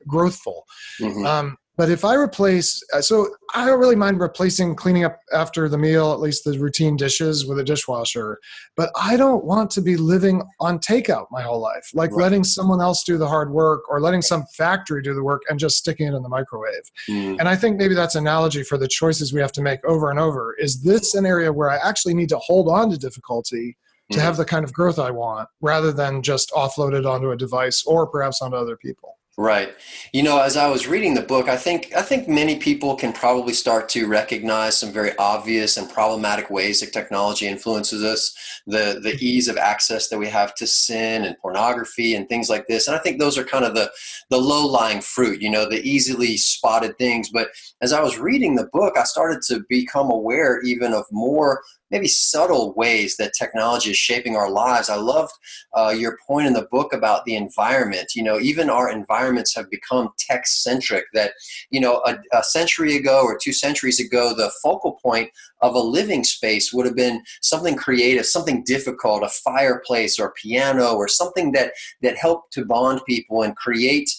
growthful. 0.09 0.63
Mm-hmm. 1.01 1.27
Um, 1.27 1.57
but 1.79 1.89
if 1.89 2.05
I 2.05 2.15
replace, 2.15 2.83
uh, 2.93 3.01
so 3.01 3.29
I 3.55 3.65
don't 3.65 3.79
really 3.79 3.95
mind 3.95 4.21
replacing 4.21 4.75
cleaning 4.75 5.05
up 5.05 5.21
after 5.33 5.69
the 5.69 5.79
meal, 5.79 6.13
at 6.13 6.19
least 6.19 6.43
the 6.43 6.59
routine 6.59 6.97
dishes 6.97 7.47
with 7.47 7.61
a 7.61 7.65
dishwasher. 7.65 8.41
But 8.77 8.91
I 9.01 9.17
don't 9.17 9.45
want 9.45 9.71
to 9.71 9.81
be 9.81 9.97
living 9.97 10.43
on 10.59 10.81
takeout 10.81 11.27
my 11.31 11.41
whole 11.41 11.61
life, 11.61 11.89
like 11.95 12.11
right. 12.11 12.25
letting 12.25 12.43
someone 12.43 12.81
else 12.81 13.05
do 13.05 13.17
the 13.17 13.29
hard 13.29 13.53
work 13.53 13.89
or 13.89 14.01
letting 14.01 14.23
some 14.23 14.43
factory 14.57 15.03
do 15.03 15.15
the 15.15 15.23
work 15.23 15.43
and 15.49 15.57
just 15.57 15.77
sticking 15.77 16.09
it 16.09 16.15
in 16.15 16.23
the 16.25 16.29
microwave. 16.29 16.83
Mm. 17.09 17.39
And 17.39 17.49
I 17.49 17.55
think 17.55 17.77
maybe 17.77 17.95
that's 17.95 18.17
analogy 18.17 18.65
for 18.65 18.77
the 18.77 18.89
choices 18.89 19.33
we 19.33 19.41
have 19.41 19.53
to 19.53 19.63
make 19.63 19.79
over 19.85 20.11
and 20.11 20.19
over. 20.19 20.57
Is 20.59 20.83
this 20.83 21.15
an 21.15 21.25
area 21.25 21.53
where 21.53 21.71
I 21.71 21.77
actually 21.77 22.15
need 22.15 22.31
to 22.31 22.39
hold 22.39 22.69
on 22.69 22.91
to 22.91 22.99
difficulty? 22.99 23.79
To 24.13 24.19
mm. 24.19 24.23
have 24.23 24.39
the 24.39 24.47
kind 24.47 24.65
of 24.65 24.73
growth 24.73 24.99
I 24.99 25.11
want 25.11 25.51
rather 25.61 25.93
than 25.93 26.23
just 26.23 26.51
offload 26.53 26.95
it 26.95 27.05
onto 27.05 27.31
a 27.31 27.37
device 27.37 27.85
or 27.87 28.07
perhaps 28.07 28.41
onto 28.41 28.57
other 28.57 28.75
people. 28.75 29.18
Right. 29.41 29.73
You 30.13 30.25
know, 30.25 30.41
as 30.41 30.57
I 30.57 30.67
was 30.67 30.89
reading 30.89 31.15
the 31.15 31.23
book, 31.23 31.49
I 31.49 31.57
think 31.57 31.93
I 31.97 32.03
think 32.03 32.27
many 32.27 32.59
people 32.59 32.97
can 32.97 33.13
probably 33.13 33.53
start 33.53 33.89
to 33.91 34.09
recognize 34.09 34.77
some 34.77 34.91
very 34.91 35.17
obvious 35.17 35.77
and 35.77 35.89
problematic 35.89 36.51
ways 36.51 36.81
that 36.81 36.93
technology 36.93 37.47
influences 37.47 38.03
us. 38.03 38.35
The 38.67 38.99
the 39.01 39.17
ease 39.25 39.47
of 39.47 39.57
access 39.57 40.09
that 40.09 40.19
we 40.19 40.27
have 40.27 40.57
to 40.57 40.67
sin 40.67 41.25
and 41.25 41.39
pornography 41.39 42.17
and 42.17 42.29
things 42.29 42.51
like 42.51 42.67
this. 42.67 42.89
And 42.89 42.97
I 42.97 42.99
think 42.99 43.21
those 43.21 43.39
are 43.39 43.45
kind 43.45 43.65
of 43.65 43.77
the 43.77 43.93
the 44.29 44.39
low 44.39 44.67
lying 44.67 45.01
fruit. 45.01 45.41
You 45.41 45.51
know, 45.51 45.69
the 45.69 45.89
easily 45.89 46.37
spotted 46.37 46.99
things. 46.99 47.31
But 47.31 47.51
as 47.81 47.93
I 47.93 48.01
was 48.01 48.19
reading 48.19 48.57
the 48.57 48.69
book, 48.73 48.99
I 48.99 49.05
started 49.05 49.43
to 49.43 49.63
become 49.69 50.11
aware 50.11 50.61
even 50.63 50.93
of 50.93 51.05
more 51.13 51.63
maybe 51.91 52.09
subtle 52.09 52.75
ways 52.75 53.17
that 53.17 53.33
technology 53.33 53.91
is 53.91 53.97
shaping 53.97 54.37
our 54.37 54.51
lives. 54.51 54.89
I 54.89 54.97
loved 54.97 55.33
uh, 55.77 55.95
your 55.97 56.19
point 56.27 56.47
in 56.47 56.53
the 56.53 56.69
book 56.71 56.93
about 56.93 57.25
the 57.25 57.35
environment. 57.35 58.15
You 58.15 58.23
know, 58.23 58.39
even 58.41 58.71
our 58.71 58.91
environments 58.91 59.55
have 59.55 59.71
become 59.71 60.11
tech 60.19 60.47
centric. 60.47 61.07
That, 61.15 61.33
you 61.71 61.81
know, 61.81 62.03
a, 62.05 62.19
a 62.33 62.43
century 62.43 62.97
ago 62.97 63.23
or 63.23 63.39
two 63.41 63.53
centuries 63.53 64.01
ago, 64.01 64.35
the 64.35 64.53
focal 64.63 64.99
point 65.03 65.31
of 65.61 65.75
a 65.75 65.81
living 65.81 66.25
space 66.25 66.73
would 66.73 66.87
have 66.87 66.97
been 66.97 67.23
something 67.41 67.77
creative, 67.77 68.27
something 68.27 68.63
difficult, 68.65 69.23
a 69.23 69.29
fireplace 69.29 70.19
or 70.19 70.33
piano 70.33 70.95
or 70.95 71.09
something 71.09 71.53
that, 71.53 71.73
that 72.03 72.17
helped 72.17 72.53
to 72.53 72.65
bond 72.65 73.01
people 73.07 73.43
and 73.43 73.57
create 73.57 74.11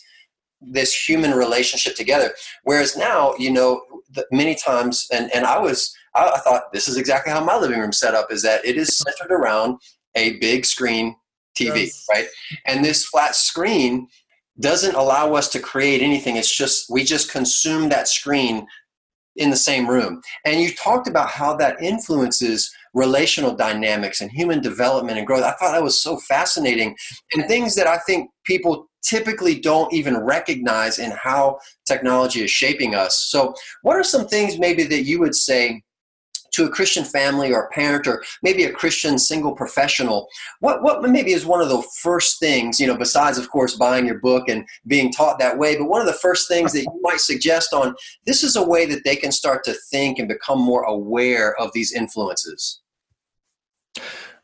this 0.62 0.94
human 0.94 1.32
relationship 1.32 1.96
together. 1.96 2.32
Whereas 2.64 2.98
now, 2.98 3.34
you 3.38 3.52
know, 3.52 3.82
many 4.32 4.56
times, 4.56 5.08
and, 5.12 5.34
and 5.34 5.46
I 5.46 5.60
was, 5.60 5.94
I, 6.16 6.32
I 6.36 6.40
thought 6.40 6.74
this 6.74 6.88
is 6.88 6.98
exactly 6.98 7.32
how 7.32 7.44
my 7.44 7.58
living 7.58 7.80
room 7.80 7.94
set 7.94 8.16
up 8.16 8.32
is 8.32 8.42
that 8.44 8.66
it 8.66 8.78
is 8.78 8.98
centered 8.98 9.34
around 9.34 9.80
a 10.16 10.38
big 10.38 10.66
screen 10.66 11.16
TV, 11.58 11.86
yes. 11.86 12.06
right? 12.10 12.28
And 12.66 12.84
this 12.84 13.06
flat 13.06 13.36
screen 13.36 14.08
doesn't 14.60 14.96
allow 14.96 15.34
us 15.34 15.48
to 15.50 15.60
create 15.60 16.02
anything. 16.02 16.36
It's 16.36 16.54
just, 16.54 16.90
we 16.90 17.04
just 17.04 17.32
consume 17.32 17.90
that 17.90 18.08
screen 18.08 18.68
in 19.36 19.50
the 19.50 19.56
same 19.56 19.90
room. 19.90 20.22
And 20.46 20.60
you 20.60 20.74
talked 20.74 21.08
about 21.08 21.30
how 21.30 21.56
that 21.58 21.82
influences 21.82 22.70
relational 22.94 23.56
dynamics 23.56 24.20
and 24.22 24.32
human 24.32 24.62
development 24.62 25.18
and 25.18 25.26
growth. 25.26 25.44
I 25.44 25.52
thought 25.54 25.72
that 25.72 25.84
was 25.84 26.02
so 26.02 26.18
fascinating 26.18 26.96
and 27.34 27.48
things 27.48 27.76
that 27.76 27.88
I 27.88 27.98
think 28.00 28.30
people 28.46 28.89
typically 29.02 29.60
don't 29.60 29.94
even 29.94 30.18
recognize 30.18 31.00
in 31.00 31.12
how 31.12 31.60
technology 31.86 32.44
is 32.44 32.52
shaping 32.52 32.96
us. 32.96 33.18
So, 33.18 33.54
what 33.82 33.98
are 33.98 34.04
some 34.04 34.28
things 34.28 34.58
maybe 34.58 34.84
that 34.84 35.04
you 35.04 35.20
would 35.20 35.36
say 35.36 35.84
to 36.52 36.66
a 36.66 36.70
Christian 36.70 37.04
family 37.04 37.54
or 37.54 37.64
a 37.64 37.70
parent 37.70 38.08
or 38.08 38.24
maybe 38.44 38.64
a 38.64 38.72
Christian 38.72 39.18
single 39.18 39.54
professional, 39.54 40.28
what, 40.60 40.82
what 40.84 41.02
maybe 41.04 41.32
is 41.32 41.46
one 41.46 41.62
of 41.62 41.70
the 41.70 41.82
first 42.02 42.40
things, 42.40 42.80
you 42.80 42.88
know, 42.88 42.98
besides, 42.98 43.38
of 43.38 43.50
course, 43.50 43.76
buying 43.76 44.06
your 44.06 44.20
book 44.20 44.50
and 44.50 44.66
being 44.88 45.12
taught 45.12 45.40
that 45.40 45.58
way, 45.58 45.78
but 45.78 45.86
one 45.86 46.02
of 46.02 46.08
the 46.08 46.14
first 46.14 46.48
things 46.48 46.74
that 46.74 46.82
you 46.82 47.00
might 47.02 47.20
suggest 47.20 47.74
on 47.74 47.96
this 48.26 48.44
is 48.44 48.56
a 48.56 48.64
way 48.64 48.86
that 48.86 49.04
they 49.04 49.16
can 49.16 49.32
start 49.32 49.64
to 49.64 49.76
think 49.92 50.20
and 50.20 50.28
become 50.28 50.60
more 50.60 50.84
aware 50.84 51.56
of 51.60 51.72
these 51.74 51.94
influences? 51.94 52.82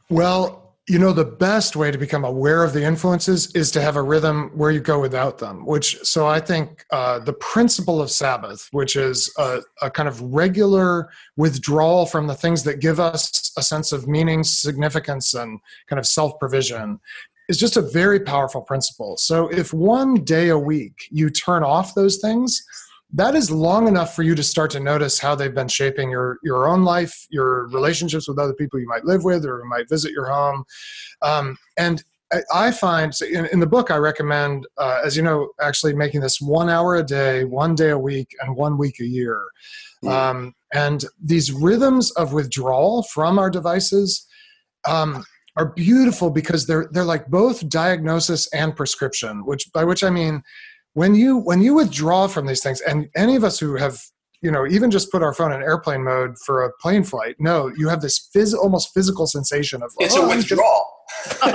Well, 0.09 0.64
you 0.87 0.99
know 0.99 1.11
the 1.11 1.25
best 1.25 1.75
way 1.75 1.89
to 1.89 1.97
become 1.97 2.23
aware 2.23 2.63
of 2.63 2.71
the 2.71 2.83
influences 2.83 3.53
is 3.55 3.71
to 3.71 3.81
have 3.81 3.95
a 3.95 4.01
rhythm 4.01 4.51
where 4.53 4.69
you 4.69 4.79
go 4.79 4.99
without 4.99 5.39
them 5.39 5.65
which 5.65 5.97
so 6.03 6.27
i 6.27 6.39
think 6.39 6.85
uh, 6.91 7.17
the 7.19 7.33
principle 7.33 8.01
of 8.01 8.11
sabbath 8.11 8.67
which 8.71 8.95
is 8.95 9.33
a, 9.37 9.61
a, 9.81 9.89
kind 9.89 10.07
of 10.07 10.21
regular 10.21 11.09
withdrawal 11.37 12.05
from 12.05 12.27
the 12.27 12.35
things 12.35 12.63
that 12.63 12.79
give 12.79 12.99
us 12.99 13.51
a 13.57 13.63
sense 13.63 13.91
of 13.91 14.07
meaning 14.07 14.43
significance 14.43 15.33
and 15.33 15.59
kind 15.87 15.99
of 15.99 16.05
self-provision 16.05 16.99
is 17.47 17.57
just 17.57 17.77
a 17.77 17.81
very 17.81 18.19
powerful 18.19 18.61
principle. 18.61 19.17
So 19.17 19.47
if 19.49 19.73
one 19.73 20.23
day 20.23 20.49
a 20.49 20.57
week 20.57 21.07
you 21.11 21.29
turn 21.29 21.63
off 21.63 21.93
those 21.93 22.17
things 22.17 22.65
that 23.13 23.35
is 23.35 23.51
long 23.51 23.87
enough 23.87 24.15
for 24.15 24.23
you 24.23 24.35
to 24.35 24.43
start 24.43 24.71
to 24.71 24.79
notice 24.79 25.19
how 25.19 25.35
they've 25.35 25.53
been 25.53 25.67
shaping 25.67 26.09
your 26.09 26.39
your 26.43 26.67
own 26.67 26.83
life, 26.83 27.27
your 27.29 27.67
relationships 27.67 28.27
with 28.27 28.39
other 28.39 28.53
people 28.53 28.79
you 28.79 28.87
might 28.87 29.05
live 29.05 29.23
with 29.23 29.45
or 29.45 29.63
might 29.65 29.89
visit 29.89 30.11
your 30.11 30.25
home. 30.25 30.63
Um, 31.21 31.57
and 31.77 32.03
I 32.51 32.71
find 32.71 33.13
in, 33.21 33.45
in, 33.47 33.59
the 33.59 33.67
book, 33.67 33.91
I 33.91 33.97
recommend, 33.97 34.65
uh, 34.77 35.01
as 35.05 35.15
you 35.15 35.21
know, 35.21 35.49
actually 35.61 35.93
making 35.93 36.21
this 36.21 36.41
one 36.41 36.69
hour 36.69 36.95
a 36.95 37.03
day, 37.03 37.43
one 37.45 37.75
day 37.75 37.91
a 37.91 37.97
week, 37.97 38.29
and 38.41 38.55
one 38.55 38.77
week 38.77 38.99
a 38.99 39.05
year. 39.05 39.39
Mm. 40.03 40.09
Um, 40.09 40.53
and 40.73 41.05
these 41.21 41.51
rhythms 41.51 42.11
of 42.11 42.33
withdrawal 42.33 43.03
from 43.03 43.37
our 43.37 43.49
devices 43.49 44.27
um, 44.87 45.23
are 45.55 45.67
beautiful 45.73 46.29
because 46.29 46.65
they're 46.65 46.89
they're 46.91 47.05
like 47.05 47.27
both 47.27 47.67
diagnosis 47.69 48.47
and 48.53 48.75
prescription. 48.75 49.45
Which 49.45 49.71
by 49.71 49.83
which 49.83 50.03
I 50.03 50.09
mean 50.09 50.43
when 50.95 51.13
you 51.13 51.37
when 51.37 51.61
you 51.61 51.75
withdraw 51.75 52.25
from 52.27 52.47
these 52.47 52.63
things 52.63 52.81
and 52.81 53.07
any 53.15 53.35
of 53.35 53.43
us 53.43 53.59
who 53.59 53.75
have 53.75 54.01
you 54.41 54.49
know 54.49 54.65
even 54.65 54.89
just 54.89 55.11
put 55.11 55.21
our 55.21 55.33
phone 55.33 55.51
in 55.51 55.61
airplane 55.61 56.03
mode 56.03 56.35
for 56.45 56.63
a 56.63 56.71
plane 56.81 57.03
flight 57.03 57.35
no 57.37 57.71
you 57.77 57.87
have 57.87 58.01
this 58.01 58.29
phys- 58.35 58.57
almost 58.57 58.93
physical 58.93 59.27
sensation 59.27 59.83
of 59.83 59.91
it's 59.99 60.15
oh, 60.15 60.25
a 60.25 60.35
withdrawal 60.35 60.87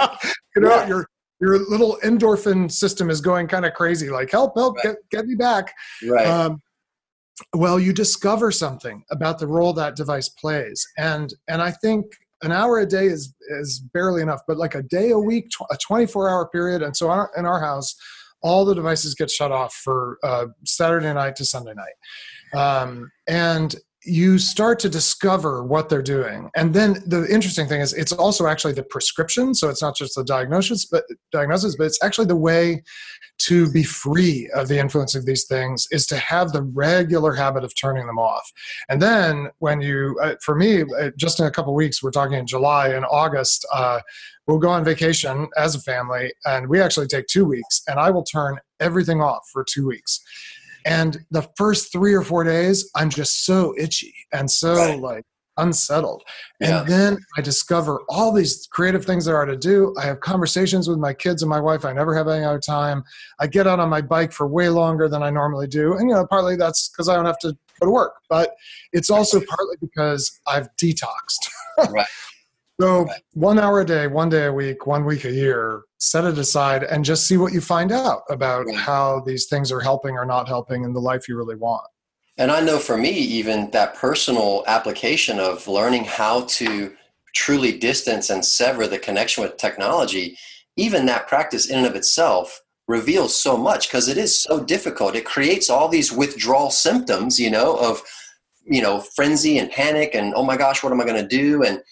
you 0.54 0.62
know 0.62 0.68
yeah. 0.68 0.86
your 0.86 1.06
your 1.40 1.58
little 1.70 1.98
endorphin 2.04 2.70
system 2.70 3.10
is 3.10 3.20
going 3.20 3.48
kind 3.48 3.64
of 3.64 3.74
crazy 3.74 4.10
like 4.10 4.30
help 4.30 4.52
help 4.56 4.76
right. 4.76 4.84
get, 4.84 4.96
get 5.10 5.26
me 5.26 5.34
back 5.34 5.72
right 6.08 6.26
um, 6.26 6.60
well 7.54 7.80
you 7.80 7.92
discover 7.92 8.52
something 8.52 9.02
about 9.10 9.38
the 9.38 9.46
role 9.46 9.72
that 9.72 9.96
device 9.96 10.28
plays 10.28 10.86
and 10.98 11.32
and 11.48 11.62
i 11.62 11.70
think 11.70 12.04
an 12.42 12.52
hour 12.52 12.80
a 12.80 12.86
day 12.86 13.06
is 13.06 13.34
is 13.60 13.80
barely 13.94 14.20
enough 14.20 14.40
but 14.46 14.58
like 14.58 14.74
a 14.74 14.82
day 14.82 15.10
a 15.10 15.18
week 15.18 15.46
a 15.70 15.76
24 15.76 16.28
hour 16.28 16.48
period 16.48 16.82
and 16.82 16.94
so 16.94 17.08
our, 17.08 17.30
in 17.38 17.46
our 17.46 17.60
house 17.60 17.94
all 18.42 18.64
the 18.64 18.74
devices 18.74 19.14
get 19.14 19.30
shut 19.30 19.52
off 19.52 19.74
for 19.74 20.18
uh, 20.22 20.46
Saturday 20.64 21.12
night 21.12 21.36
to 21.36 21.44
Sunday 21.44 21.74
night. 21.74 22.58
Um, 22.58 23.10
and 23.28 23.74
you 24.04 24.38
start 24.38 24.78
to 24.80 24.88
discover 24.88 25.62
what 25.62 25.88
they're 25.88 26.02
doing. 26.02 26.50
And 26.56 26.72
then 26.72 27.02
the 27.06 27.26
interesting 27.30 27.68
thing 27.68 27.82
is 27.82 27.92
it's 27.92 28.12
also 28.12 28.46
actually 28.46 28.72
the 28.72 28.82
prescription. 28.82 29.54
So 29.54 29.68
it's 29.68 29.82
not 29.82 29.96
just 29.96 30.14
the 30.14 30.24
diagnosis, 30.24 30.86
but 30.86 31.04
diagnosis, 31.32 31.76
but 31.76 31.84
it's 31.84 32.02
actually 32.02 32.26
the 32.26 32.36
way 32.36 32.82
to 33.40 33.70
be 33.70 33.82
free 33.82 34.50
of 34.54 34.68
the 34.68 34.78
influence 34.78 35.14
of 35.14 35.26
these 35.26 35.44
things 35.44 35.86
is 35.90 36.06
to 36.06 36.16
have 36.16 36.52
the 36.52 36.62
regular 36.62 37.34
habit 37.34 37.64
of 37.64 37.72
turning 37.78 38.06
them 38.06 38.18
off. 38.18 38.50
And 38.88 39.00
then 39.00 39.48
when 39.58 39.80
you, 39.80 40.18
uh, 40.22 40.34
for 40.42 40.54
me, 40.54 40.82
uh, 40.82 41.10
just 41.18 41.40
in 41.40 41.46
a 41.46 41.50
couple 41.50 41.74
weeks, 41.74 42.02
we're 42.02 42.10
talking 42.10 42.38
in 42.38 42.46
July 42.46 42.88
and 42.88 43.04
August, 43.10 43.66
uh, 43.72 44.00
we'll 44.46 44.58
go 44.58 44.70
on 44.70 44.84
vacation 44.84 45.48
as 45.56 45.74
a 45.74 45.80
family 45.80 46.32
and 46.46 46.68
we 46.68 46.80
actually 46.80 47.06
take 47.06 47.26
two 47.26 47.44
weeks 47.44 47.82
and 47.86 47.98
I 47.98 48.10
will 48.10 48.24
turn 48.24 48.58
everything 48.80 49.20
off 49.20 49.42
for 49.52 49.64
two 49.64 49.86
weeks. 49.86 50.20
And 50.84 51.18
the 51.30 51.48
first 51.56 51.92
three 51.92 52.14
or 52.14 52.22
four 52.22 52.44
days, 52.44 52.90
I'm 52.96 53.10
just 53.10 53.44
so 53.44 53.74
itchy 53.78 54.14
and 54.32 54.50
so 54.50 54.74
right. 54.74 54.98
like 54.98 55.24
unsettled. 55.56 56.22
And 56.60 56.70
yeah. 56.70 56.82
then 56.84 57.18
I 57.36 57.42
discover 57.42 58.02
all 58.08 58.32
these 58.32 58.66
creative 58.72 59.04
things 59.04 59.24
there 59.24 59.36
are 59.36 59.46
to 59.46 59.56
do. 59.56 59.94
I 59.98 60.06
have 60.06 60.20
conversations 60.20 60.88
with 60.88 60.98
my 60.98 61.12
kids 61.12 61.42
and 61.42 61.50
my 61.50 61.60
wife 61.60 61.84
I 61.84 61.92
never 61.92 62.14
have 62.14 62.28
any 62.28 62.44
other 62.44 62.58
time. 62.58 63.04
I 63.38 63.46
get 63.46 63.66
out 63.66 63.78
on 63.80 63.88
my 63.88 64.00
bike 64.00 64.32
for 64.32 64.46
way 64.46 64.68
longer 64.68 65.08
than 65.08 65.22
I 65.22 65.30
normally 65.30 65.66
do. 65.66 65.96
And, 65.96 66.08
you 66.08 66.14
know, 66.14 66.26
partly 66.26 66.56
that's 66.56 66.88
because 66.88 67.08
I 67.08 67.16
don't 67.16 67.26
have 67.26 67.38
to 67.40 67.56
go 67.80 67.86
to 67.86 67.90
work, 67.90 68.14
but 68.28 68.54
it's 68.92 69.10
also 69.10 69.40
partly 69.48 69.76
because 69.80 70.40
I've 70.46 70.68
detoxed. 70.82 71.50
right. 71.90 72.06
So 72.80 73.06
one 73.34 73.58
hour 73.58 73.80
a 73.80 73.84
day, 73.84 74.06
one 74.06 74.30
day 74.30 74.46
a 74.46 74.52
week, 74.52 74.86
one 74.86 75.04
week 75.04 75.24
a 75.24 75.30
year, 75.30 75.82
set 76.00 76.24
it 76.24 76.38
aside 76.38 76.82
and 76.82 77.04
just 77.04 77.26
see 77.26 77.36
what 77.36 77.52
you 77.52 77.60
find 77.60 77.92
out 77.92 78.22
about 78.30 78.64
right. 78.66 78.76
how 78.76 79.20
these 79.20 79.46
things 79.46 79.70
are 79.70 79.80
helping 79.80 80.16
or 80.16 80.24
not 80.24 80.48
helping 80.48 80.82
in 80.82 80.94
the 80.94 81.00
life 81.00 81.28
you 81.28 81.36
really 81.36 81.56
want. 81.56 81.86
And 82.38 82.50
I 82.50 82.60
know 82.60 82.78
for 82.78 82.96
me, 82.96 83.10
even 83.10 83.70
that 83.72 83.94
personal 83.94 84.64
application 84.66 85.38
of 85.38 85.68
learning 85.68 86.04
how 86.04 86.42
to 86.42 86.94
truly 87.34 87.78
distance 87.78 88.30
and 88.30 88.42
sever 88.42 88.86
the 88.86 88.98
connection 88.98 89.42
with 89.42 89.58
technology, 89.58 90.38
even 90.76 91.04
that 91.06 91.28
practice 91.28 91.68
in 91.68 91.78
and 91.78 91.86
of 91.86 91.94
itself 91.94 92.62
reveals 92.88 93.34
so 93.34 93.58
much 93.58 93.88
because 93.88 94.08
it 94.08 94.16
is 94.16 94.34
so 94.34 94.64
difficult. 94.64 95.14
It 95.14 95.26
creates 95.26 95.68
all 95.68 95.88
these 95.88 96.10
withdrawal 96.10 96.70
symptoms, 96.70 97.38
you 97.38 97.50
know, 97.50 97.76
of, 97.76 98.02
you 98.64 98.80
know, 98.80 99.00
frenzy 99.00 99.58
and 99.58 99.70
panic 99.70 100.14
and, 100.14 100.32
oh 100.34 100.42
my 100.42 100.56
gosh, 100.56 100.82
what 100.82 100.92
am 100.92 101.00
I 101.00 101.04
going 101.04 101.22
to 101.22 101.28
do? 101.28 101.62
And, 101.62 101.82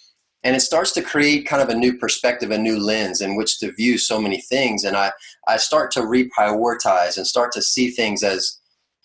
and 0.45 0.54
it 0.54 0.61
starts 0.61 0.92
to 0.92 1.02
create 1.02 1.47
kind 1.47 1.62
of 1.62 1.68
a 1.68 1.75
new 1.75 1.97
perspective 1.97 2.50
a 2.50 2.59
new 2.59 2.78
lens 2.78 3.21
in 3.21 3.37
which 3.37 3.59
to 3.59 3.73
view 3.73 3.99
so 3.99 4.21
many 4.21 4.40
things 4.42 4.85
and 4.85 4.97
i 4.97 5.11
i 5.47 5.57
start 5.57 5.90
to 5.90 6.00
reprioritize 6.00 7.16
and 7.16 7.26
start 7.26 7.52
to 7.52 7.62
see 7.62 7.90
things 7.90 8.23
as 8.23 8.59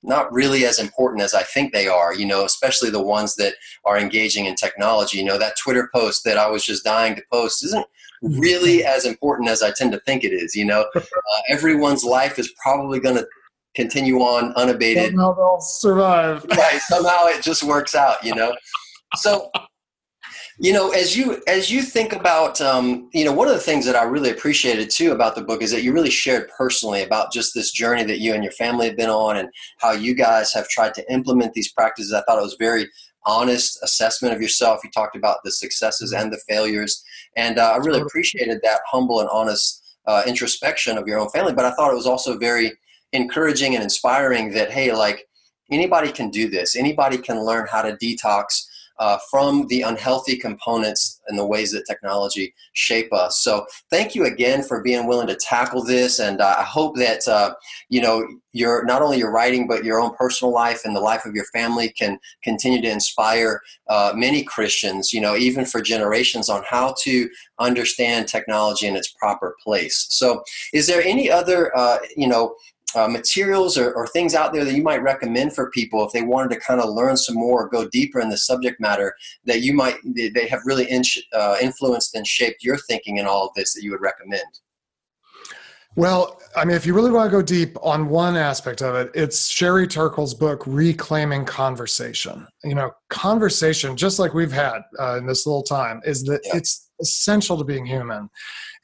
not 0.03 0.31
really 0.31 0.65
as 0.65 0.79
important 0.79 1.21
as 1.21 1.33
I 1.33 1.43
think 1.43 1.71
they 1.71 1.87
are, 1.87 2.13
you 2.13 2.25
know, 2.25 2.45
especially 2.45 2.89
the 2.89 3.01
ones 3.01 3.35
that 3.35 3.55
are 3.85 3.97
engaging 3.97 4.45
in 4.45 4.55
technology. 4.55 5.17
You 5.17 5.23
know, 5.23 5.37
that 5.37 5.57
Twitter 5.57 5.89
post 5.93 6.23
that 6.25 6.37
I 6.37 6.49
was 6.49 6.63
just 6.63 6.83
dying 6.83 7.15
to 7.15 7.23
post 7.31 7.63
isn't 7.63 7.85
really 8.21 8.83
as 8.83 9.05
important 9.05 9.49
as 9.49 9.63
I 9.63 9.71
tend 9.71 9.93
to 9.93 9.99
think 10.01 10.23
it 10.23 10.33
is. 10.33 10.55
You 10.55 10.65
know, 10.65 10.85
uh, 10.95 11.01
everyone's 11.49 12.03
life 12.03 12.37
is 12.37 12.53
probably 12.61 12.99
going 12.99 13.15
to 13.15 13.27
continue 13.75 14.19
on 14.19 14.53
unabated. 14.53 15.11
Somehow 15.11 15.33
they'll 15.33 15.61
survive. 15.61 16.45
right. 16.45 16.79
Somehow 16.81 17.25
it 17.25 17.41
just 17.41 17.63
works 17.63 17.95
out, 17.95 18.23
you 18.23 18.35
know. 18.35 18.55
So 19.15 19.49
you 20.60 20.72
know 20.72 20.91
as 20.91 21.17
you 21.17 21.41
as 21.48 21.72
you 21.72 21.81
think 21.81 22.13
about 22.13 22.62
um, 22.62 23.10
you 23.13 23.25
know 23.25 23.33
one 23.33 23.48
of 23.48 23.53
the 23.53 23.60
things 23.60 23.86
that 23.86 23.95
i 23.95 24.03
really 24.03 24.29
appreciated 24.29 24.89
too 24.89 25.12
about 25.12 25.36
the 25.36 25.43
book 25.43 25.62
is 25.62 25.72
that 25.72 25.83
you 25.83 25.91
really 25.91 26.10
shared 26.10 26.50
personally 26.55 27.03
about 27.03 27.31
just 27.31 27.53
this 27.53 27.72
journey 27.72 28.03
that 28.03 28.19
you 28.19 28.33
and 28.33 28.43
your 28.43 28.51
family 28.53 28.88
have 28.88 28.98
been 28.98 29.10
on 29.10 29.38
and 29.38 29.50
how 29.79 29.91
you 29.91 30.13
guys 30.13 30.53
have 30.53 30.67
tried 30.67 30.93
to 30.93 31.12
implement 31.12 31.53
these 31.53 31.72
practices. 31.72 32.13
I 32.13 32.22
thought 32.24 32.38
it 32.38 32.43
was 32.43 32.55
very 32.60 32.88
honest 33.25 33.79
assessment 33.83 34.36
of 34.36 34.41
yourself. 34.41 34.81
You 34.83 34.91
talked 34.91 35.15
about 35.15 35.38
the 35.43 35.51
successes 35.51 36.12
and 36.12 36.31
the 36.31 36.41
failures. 36.48 37.03
And 37.38 37.57
uh, 37.57 37.72
i 37.72 37.77
really 37.77 38.01
appreciated 38.01 38.60
that 38.63 38.81
humble 38.86 39.22
and 39.22 39.29
honest 39.29 39.81
uh, 40.05 40.24
introspection 40.27 40.98
of 40.98 41.07
your 41.07 41.19
own 41.19 41.29
family. 41.29 41.53
But 41.53 41.65
i 41.65 41.72
thought 41.72 41.91
it 41.91 41.95
was 41.95 42.07
also 42.07 42.38
very 42.38 42.74
encouraging 43.12 43.75
and 43.75 43.83
inspiring 43.83 44.51
that 44.51 44.72
hey 44.72 44.93
like 44.93 45.27
anybody 45.72 46.12
can 46.12 46.29
do 46.29 46.50
this. 46.50 46.75
Anybody 46.75 47.17
can 47.17 47.43
learn 47.43 47.67
how 47.72 47.81
to 47.81 47.93
detox 47.93 48.65
uh, 49.00 49.17
from 49.29 49.67
the 49.67 49.81
unhealthy 49.81 50.38
components 50.38 51.21
and 51.27 51.38
the 51.38 51.45
ways 51.45 51.71
that 51.71 51.85
technology 51.85 52.53
shape 52.73 53.12
us. 53.12 53.39
So 53.39 53.65
thank 53.89 54.15
you 54.15 54.25
again 54.25 54.63
for 54.63 54.81
being 54.81 55.07
willing 55.07 55.27
to 55.27 55.35
tackle 55.35 55.83
this, 55.83 56.19
and 56.19 56.41
uh, 56.41 56.55
I 56.59 56.63
hope 56.63 56.95
that 56.97 57.27
uh, 57.27 57.55
you 57.89 58.01
know 58.01 58.27
your 58.53 58.85
not 58.85 59.01
only 59.01 59.17
your 59.17 59.31
writing 59.31 59.67
but 59.67 59.83
your 59.83 60.00
own 60.00 60.13
personal 60.15 60.53
life 60.53 60.81
and 60.85 60.95
the 60.95 61.00
life 61.00 61.25
of 61.25 61.33
your 61.33 61.45
family 61.45 61.89
can 61.89 62.19
continue 62.43 62.81
to 62.81 62.89
inspire 62.89 63.62
uh, 63.89 64.13
many 64.15 64.43
Christians. 64.43 65.12
You 65.12 65.21
know, 65.21 65.35
even 65.35 65.65
for 65.65 65.81
generations 65.81 66.50
on 66.50 66.63
how 66.67 66.95
to 67.01 67.29
understand 67.59 68.27
technology 68.27 68.88
in 68.88 68.95
its 68.95 69.09
proper 69.09 69.55
place. 69.63 70.07
So, 70.09 70.43
is 70.73 70.88
there 70.88 71.01
any 71.03 71.31
other 71.31 71.75
uh, 71.75 71.97
you 72.15 72.27
know 72.27 72.55
uh, 72.95 73.07
materials 73.07 73.77
or, 73.77 73.93
or, 73.93 74.07
things 74.07 74.35
out 74.35 74.53
there 74.53 74.63
that 74.63 74.73
you 74.73 74.83
might 74.83 75.01
recommend 75.01 75.53
for 75.53 75.69
people 75.71 76.05
if 76.05 76.12
they 76.12 76.21
wanted 76.21 76.53
to 76.53 76.59
kind 76.59 76.79
of 76.79 76.89
learn 76.89 77.17
some 77.17 77.35
more 77.35 77.63
or 77.63 77.69
go 77.69 77.88
deeper 77.89 78.19
in 78.19 78.29
the 78.29 78.38
subject 78.38 78.79
matter 78.79 79.13
that 79.45 79.62
you 79.62 79.73
might 79.73 79.95
they 80.05 80.47
have 80.47 80.59
really 80.65 80.85
in, 80.89 81.01
uh, 81.33 81.55
influenced 81.62 82.15
and 82.15 82.27
shaped 82.27 82.63
your 82.63 82.77
thinking 82.77 83.17
in 83.17 83.25
all 83.25 83.47
of 83.47 83.53
this 83.55 83.73
that 83.73 83.83
you 83.83 83.91
would 83.91 84.01
recommend 84.01 84.43
well 85.95 86.39
i 86.55 86.65
mean 86.65 86.75
if 86.75 86.85
you 86.85 86.93
really 86.93 87.12
want 87.12 87.29
to 87.29 87.31
go 87.35 87.41
deep 87.41 87.77
on 87.81 88.09
one 88.09 88.35
aspect 88.35 88.81
of 88.81 88.95
it 88.95 89.09
it's 89.15 89.47
sherry 89.47 89.88
turkle's 89.88 90.33
book 90.33 90.63
reclaiming 90.65 91.45
conversation 91.45 92.47
you 92.63 92.75
know 92.75 92.91
conversation 93.09 93.95
just 93.95 94.19
like 94.19 94.33
we've 94.33 94.51
had 94.51 94.81
uh, 95.00 95.17
in 95.17 95.25
this 95.25 95.45
little 95.47 95.63
time 95.63 96.01
is 96.05 96.23
that 96.23 96.41
yeah. 96.45 96.57
it's 96.57 96.82
essential 97.01 97.57
to 97.57 97.63
being 97.63 97.85
human 97.85 98.29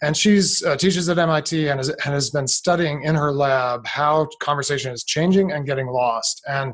and 0.01 0.15
she's 0.15 0.63
uh, 0.63 0.75
teaches 0.75 1.09
at 1.09 1.17
MIT 1.17 1.67
and 1.67 1.79
has, 1.79 1.89
and 1.89 2.13
has 2.13 2.29
been 2.29 2.47
studying 2.47 3.03
in 3.03 3.15
her 3.15 3.31
lab 3.31 3.85
how 3.85 4.27
conversation 4.41 4.91
is 4.91 5.03
changing 5.03 5.51
and 5.51 5.65
getting 5.65 5.87
lost. 5.87 6.41
And 6.47 6.73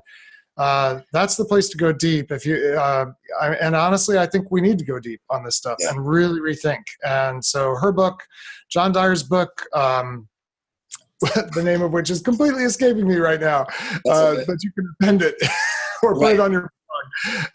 uh, 0.58 1.00
that's 1.12 1.36
the 1.36 1.46
place 1.46 1.68
to 1.70 1.78
go 1.78 1.92
deep. 1.92 2.32
If 2.32 2.46
you 2.46 2.76
uh, 2.78 3.06
I, 3.42 3.56
and 3.56 3.76
honestly, 3.76 4.18
I 4.18 4.26
think 4.26 4.52
we 4.52 4.62
need 4.62 4.78
to 4.80 4.86
go 4.86 5.00
deep 5.00 5.22
on 5.30 5.44
this 5.44 5.58
stuff 5.58 5.78
yeah. 5.80 5.90
and 5.90 6.06
really 6.06 6.40
rethink. 6.40 6.84
And 7.06 7.44
so 7.44 7.76
her 7.76 7.92
book, 7.92 8.24
John 8.70 8.92
Dyer's 8.92 9.24
book. 9.24 9.64
Um, 9.74 10.28
the 11.56 11.64
name 11.64 11.82
of 11.82 11.94
which 11.94 12.10
is 12.10 12.22
completely 12.22 12.64
escaping 12.64 13.08
me 13.08 13.16
right 13.16 13.40
now, 13.40 13.66
uh, 14.10 14.36
but 14.46 14.62
you 14.62 14.70
can 14.74 14.94
append 15.00 15.22
it 15.22 15.34
or 16.04 16.14
put 16.14 16.22
right. 16.22 16.34
it 16.36 16.40
on 16.42 16.52
your 16.52 16.70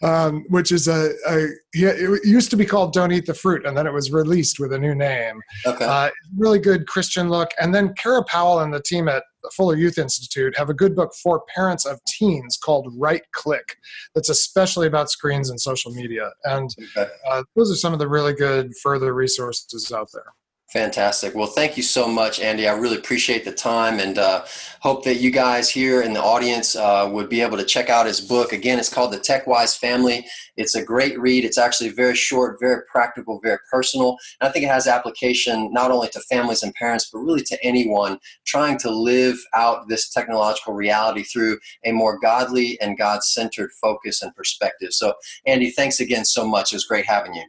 um, 0.01 0.45
which 0.49 0.71
is 0.71 0.87
a, 0.87 1.11
a 1.27 1.47
yeah, 1.73 1.91
it 1.95 2.25
used 2.25 2.49
to 2.51 2.57
be 2.57 2.65
called 2.65 2.93
"Don't 2.93 3.11
Eat 3.11 3.25
the 3.25 3.33
Fruit," 3.33 3.65
and 3.65 3.77
then 3.77 3.87
it 3.87 3.93
was 3.93 4.11
released 4.11 4.59
with 4.59 4.73
a 4.73 4.79
new 4.79 4.95
name. 4.95 5.41
Okay, 5.65 5.85
uh, 5.85 6.09
really 6.37 6.59
good 6.59 6.87
Christian 6.87 7.29
look. 7.29 7.49
And 7.59 7.73
then 7.73 7.93
Kara 7.95 8.23
Powell 8.23 8.59
and 8.59 8.73
the 8.73 8.81
team 8.81 9.07
at 9.07 9.23
Fuller 9.53 9.75
Youth 9.75 9.97
Institute 9.97 10.57
have 10.57 10.69
a 10.69 10.73
good 10.73 10.95
book 10.95 11.13
for 11.21 11.43
parents 11.53 11.85
of 11.85 11.99
teens 12.05 12.57
called 12.57 12.93
Right 12.97 13.23
Click. 13.31 13.77
That's 14.15 14.29
especially 14.29 14.87
about 14.87 15.09
screens 15.09 15.49
and 15.49 15.59
social 15.59 15.91
media. 15.91 16.31
And 16.45 16.69
okay. 16.97 17.11
uh, 17.29 17.43
those 17.55 17.71
are 17.71 17.75
some 17.75 17.93
of 17.93 17.99
the 17.99 18.07
really 18.07 18.33
good 18.33 18.71
further 18.81 19.13
resources 19.13 19.91
out 19.91 20.09
there. 20.13 20.33
Fantastic. 20.71 21.35
Well, 21.35 21.47
thank 21.47 21.75
you 21.75 21.83
so 21.83 22.07
much, 22.07 22.39
Andy. 22.39 22.65
I 22.65 22.71
really 22.71 22.95
appreciate 22.95 23.43
the 23.43 23.51
time 23.51 23.99
and 23.99 24.17
uh, 24.17 24.45
hope 24.79 25.03
that 25.03 25.15
you 25.15 25.29
guys 25.29 25.69
here 25.69 26.01
in 26.01 26.13
the 26.13 26.23
audience 26.23 26.77
uh, 26.77 27.09
would 27.11 27.27
be 27.27 27.41
able 27.41 27.57
to 27.57 27.65
check 27.65 27.89
out 27.89 28.05
his 28.05 28.21
book. 28.21 28.53
Again, 28.53 28.79
it's 28.79 28.87
called 28.87 29.11
The 29.11 29.17
TechWise 29.17 29.77
Family. 29.77 30.25
It's 30.55 30.73
a 30.73 30.81
great 30.81 31.19
read. 31.19 31.43
It's 31.43 31.57
actually 31.57 31.89
very 31.89 32.15
short, 32.15 32.57
very 32.61 32.83
practical, 32.89 33.41
very 33.43 33.57
personal. 33.69 34.15
And 34.39 34.47
I 34.47 34.51
think 34.53 34.63
it 34.63 34.69
has 34.69 34.87
application 34.87 35.73
not 35.73 35.91
only 35.91 36.07
to 36.09 36.21
families 36.21 36.63
and 36.63 36.73
parents, 36.75 37.09
but 37.11 37.19
really 37.19 37.43
to 37.43 37.61
anyone 37.61 38.17
trying 38.45 38.77
to 38.77 38.89
live 38.89 39.37
out 39.53 39.89
this 39.89 40.09
technological 40.09 40.73
reality 40.73 41.23
through 41.23 41.59
a 41.83 41.91
more 41.91 42.17
godly 42.17 42.79
and 42.79 42.97
God 42.97 43.23
centered 43.23 43.71
focus 43.81 44.21
and 44.21 44.33
perspective. 44.37 44.93
So, 44.93 45.15
Andy, 45.45 45.71
thanks 45.71 45.99
again 45.99 46.23
so 46.23 46.47
much. 46.47 46.71
It 46.71 46.77
was 46.77 46.85
great 46.85 47.05
having 47.05 47.33
you. 47.33 47.43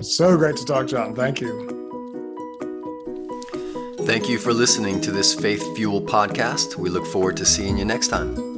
So 0.00 0.36
great 0.36 0.56
to 0.58 0.64
talk, 0.64 0.86
John. 0.86 1.12
Thank 1.12 1.40
you. 1.40 1.85
Thank 4.06 4.28
you 4.28 4.38
for 4.38 4.52
listening 4.52 5.00
to 5.00 5.10
this 5.10 5.34
Faith 5.34 5.74
Fuel 5.74 6.00
podcast. 6.00 6.76
We 6.76 6.90
look 6.90 7.04
forward 7.06 7.36
to 7.38 7.44
seeing 7.44 7.76
you 7.76 7.84
next 7.84 8.06
time. 8.06 8.55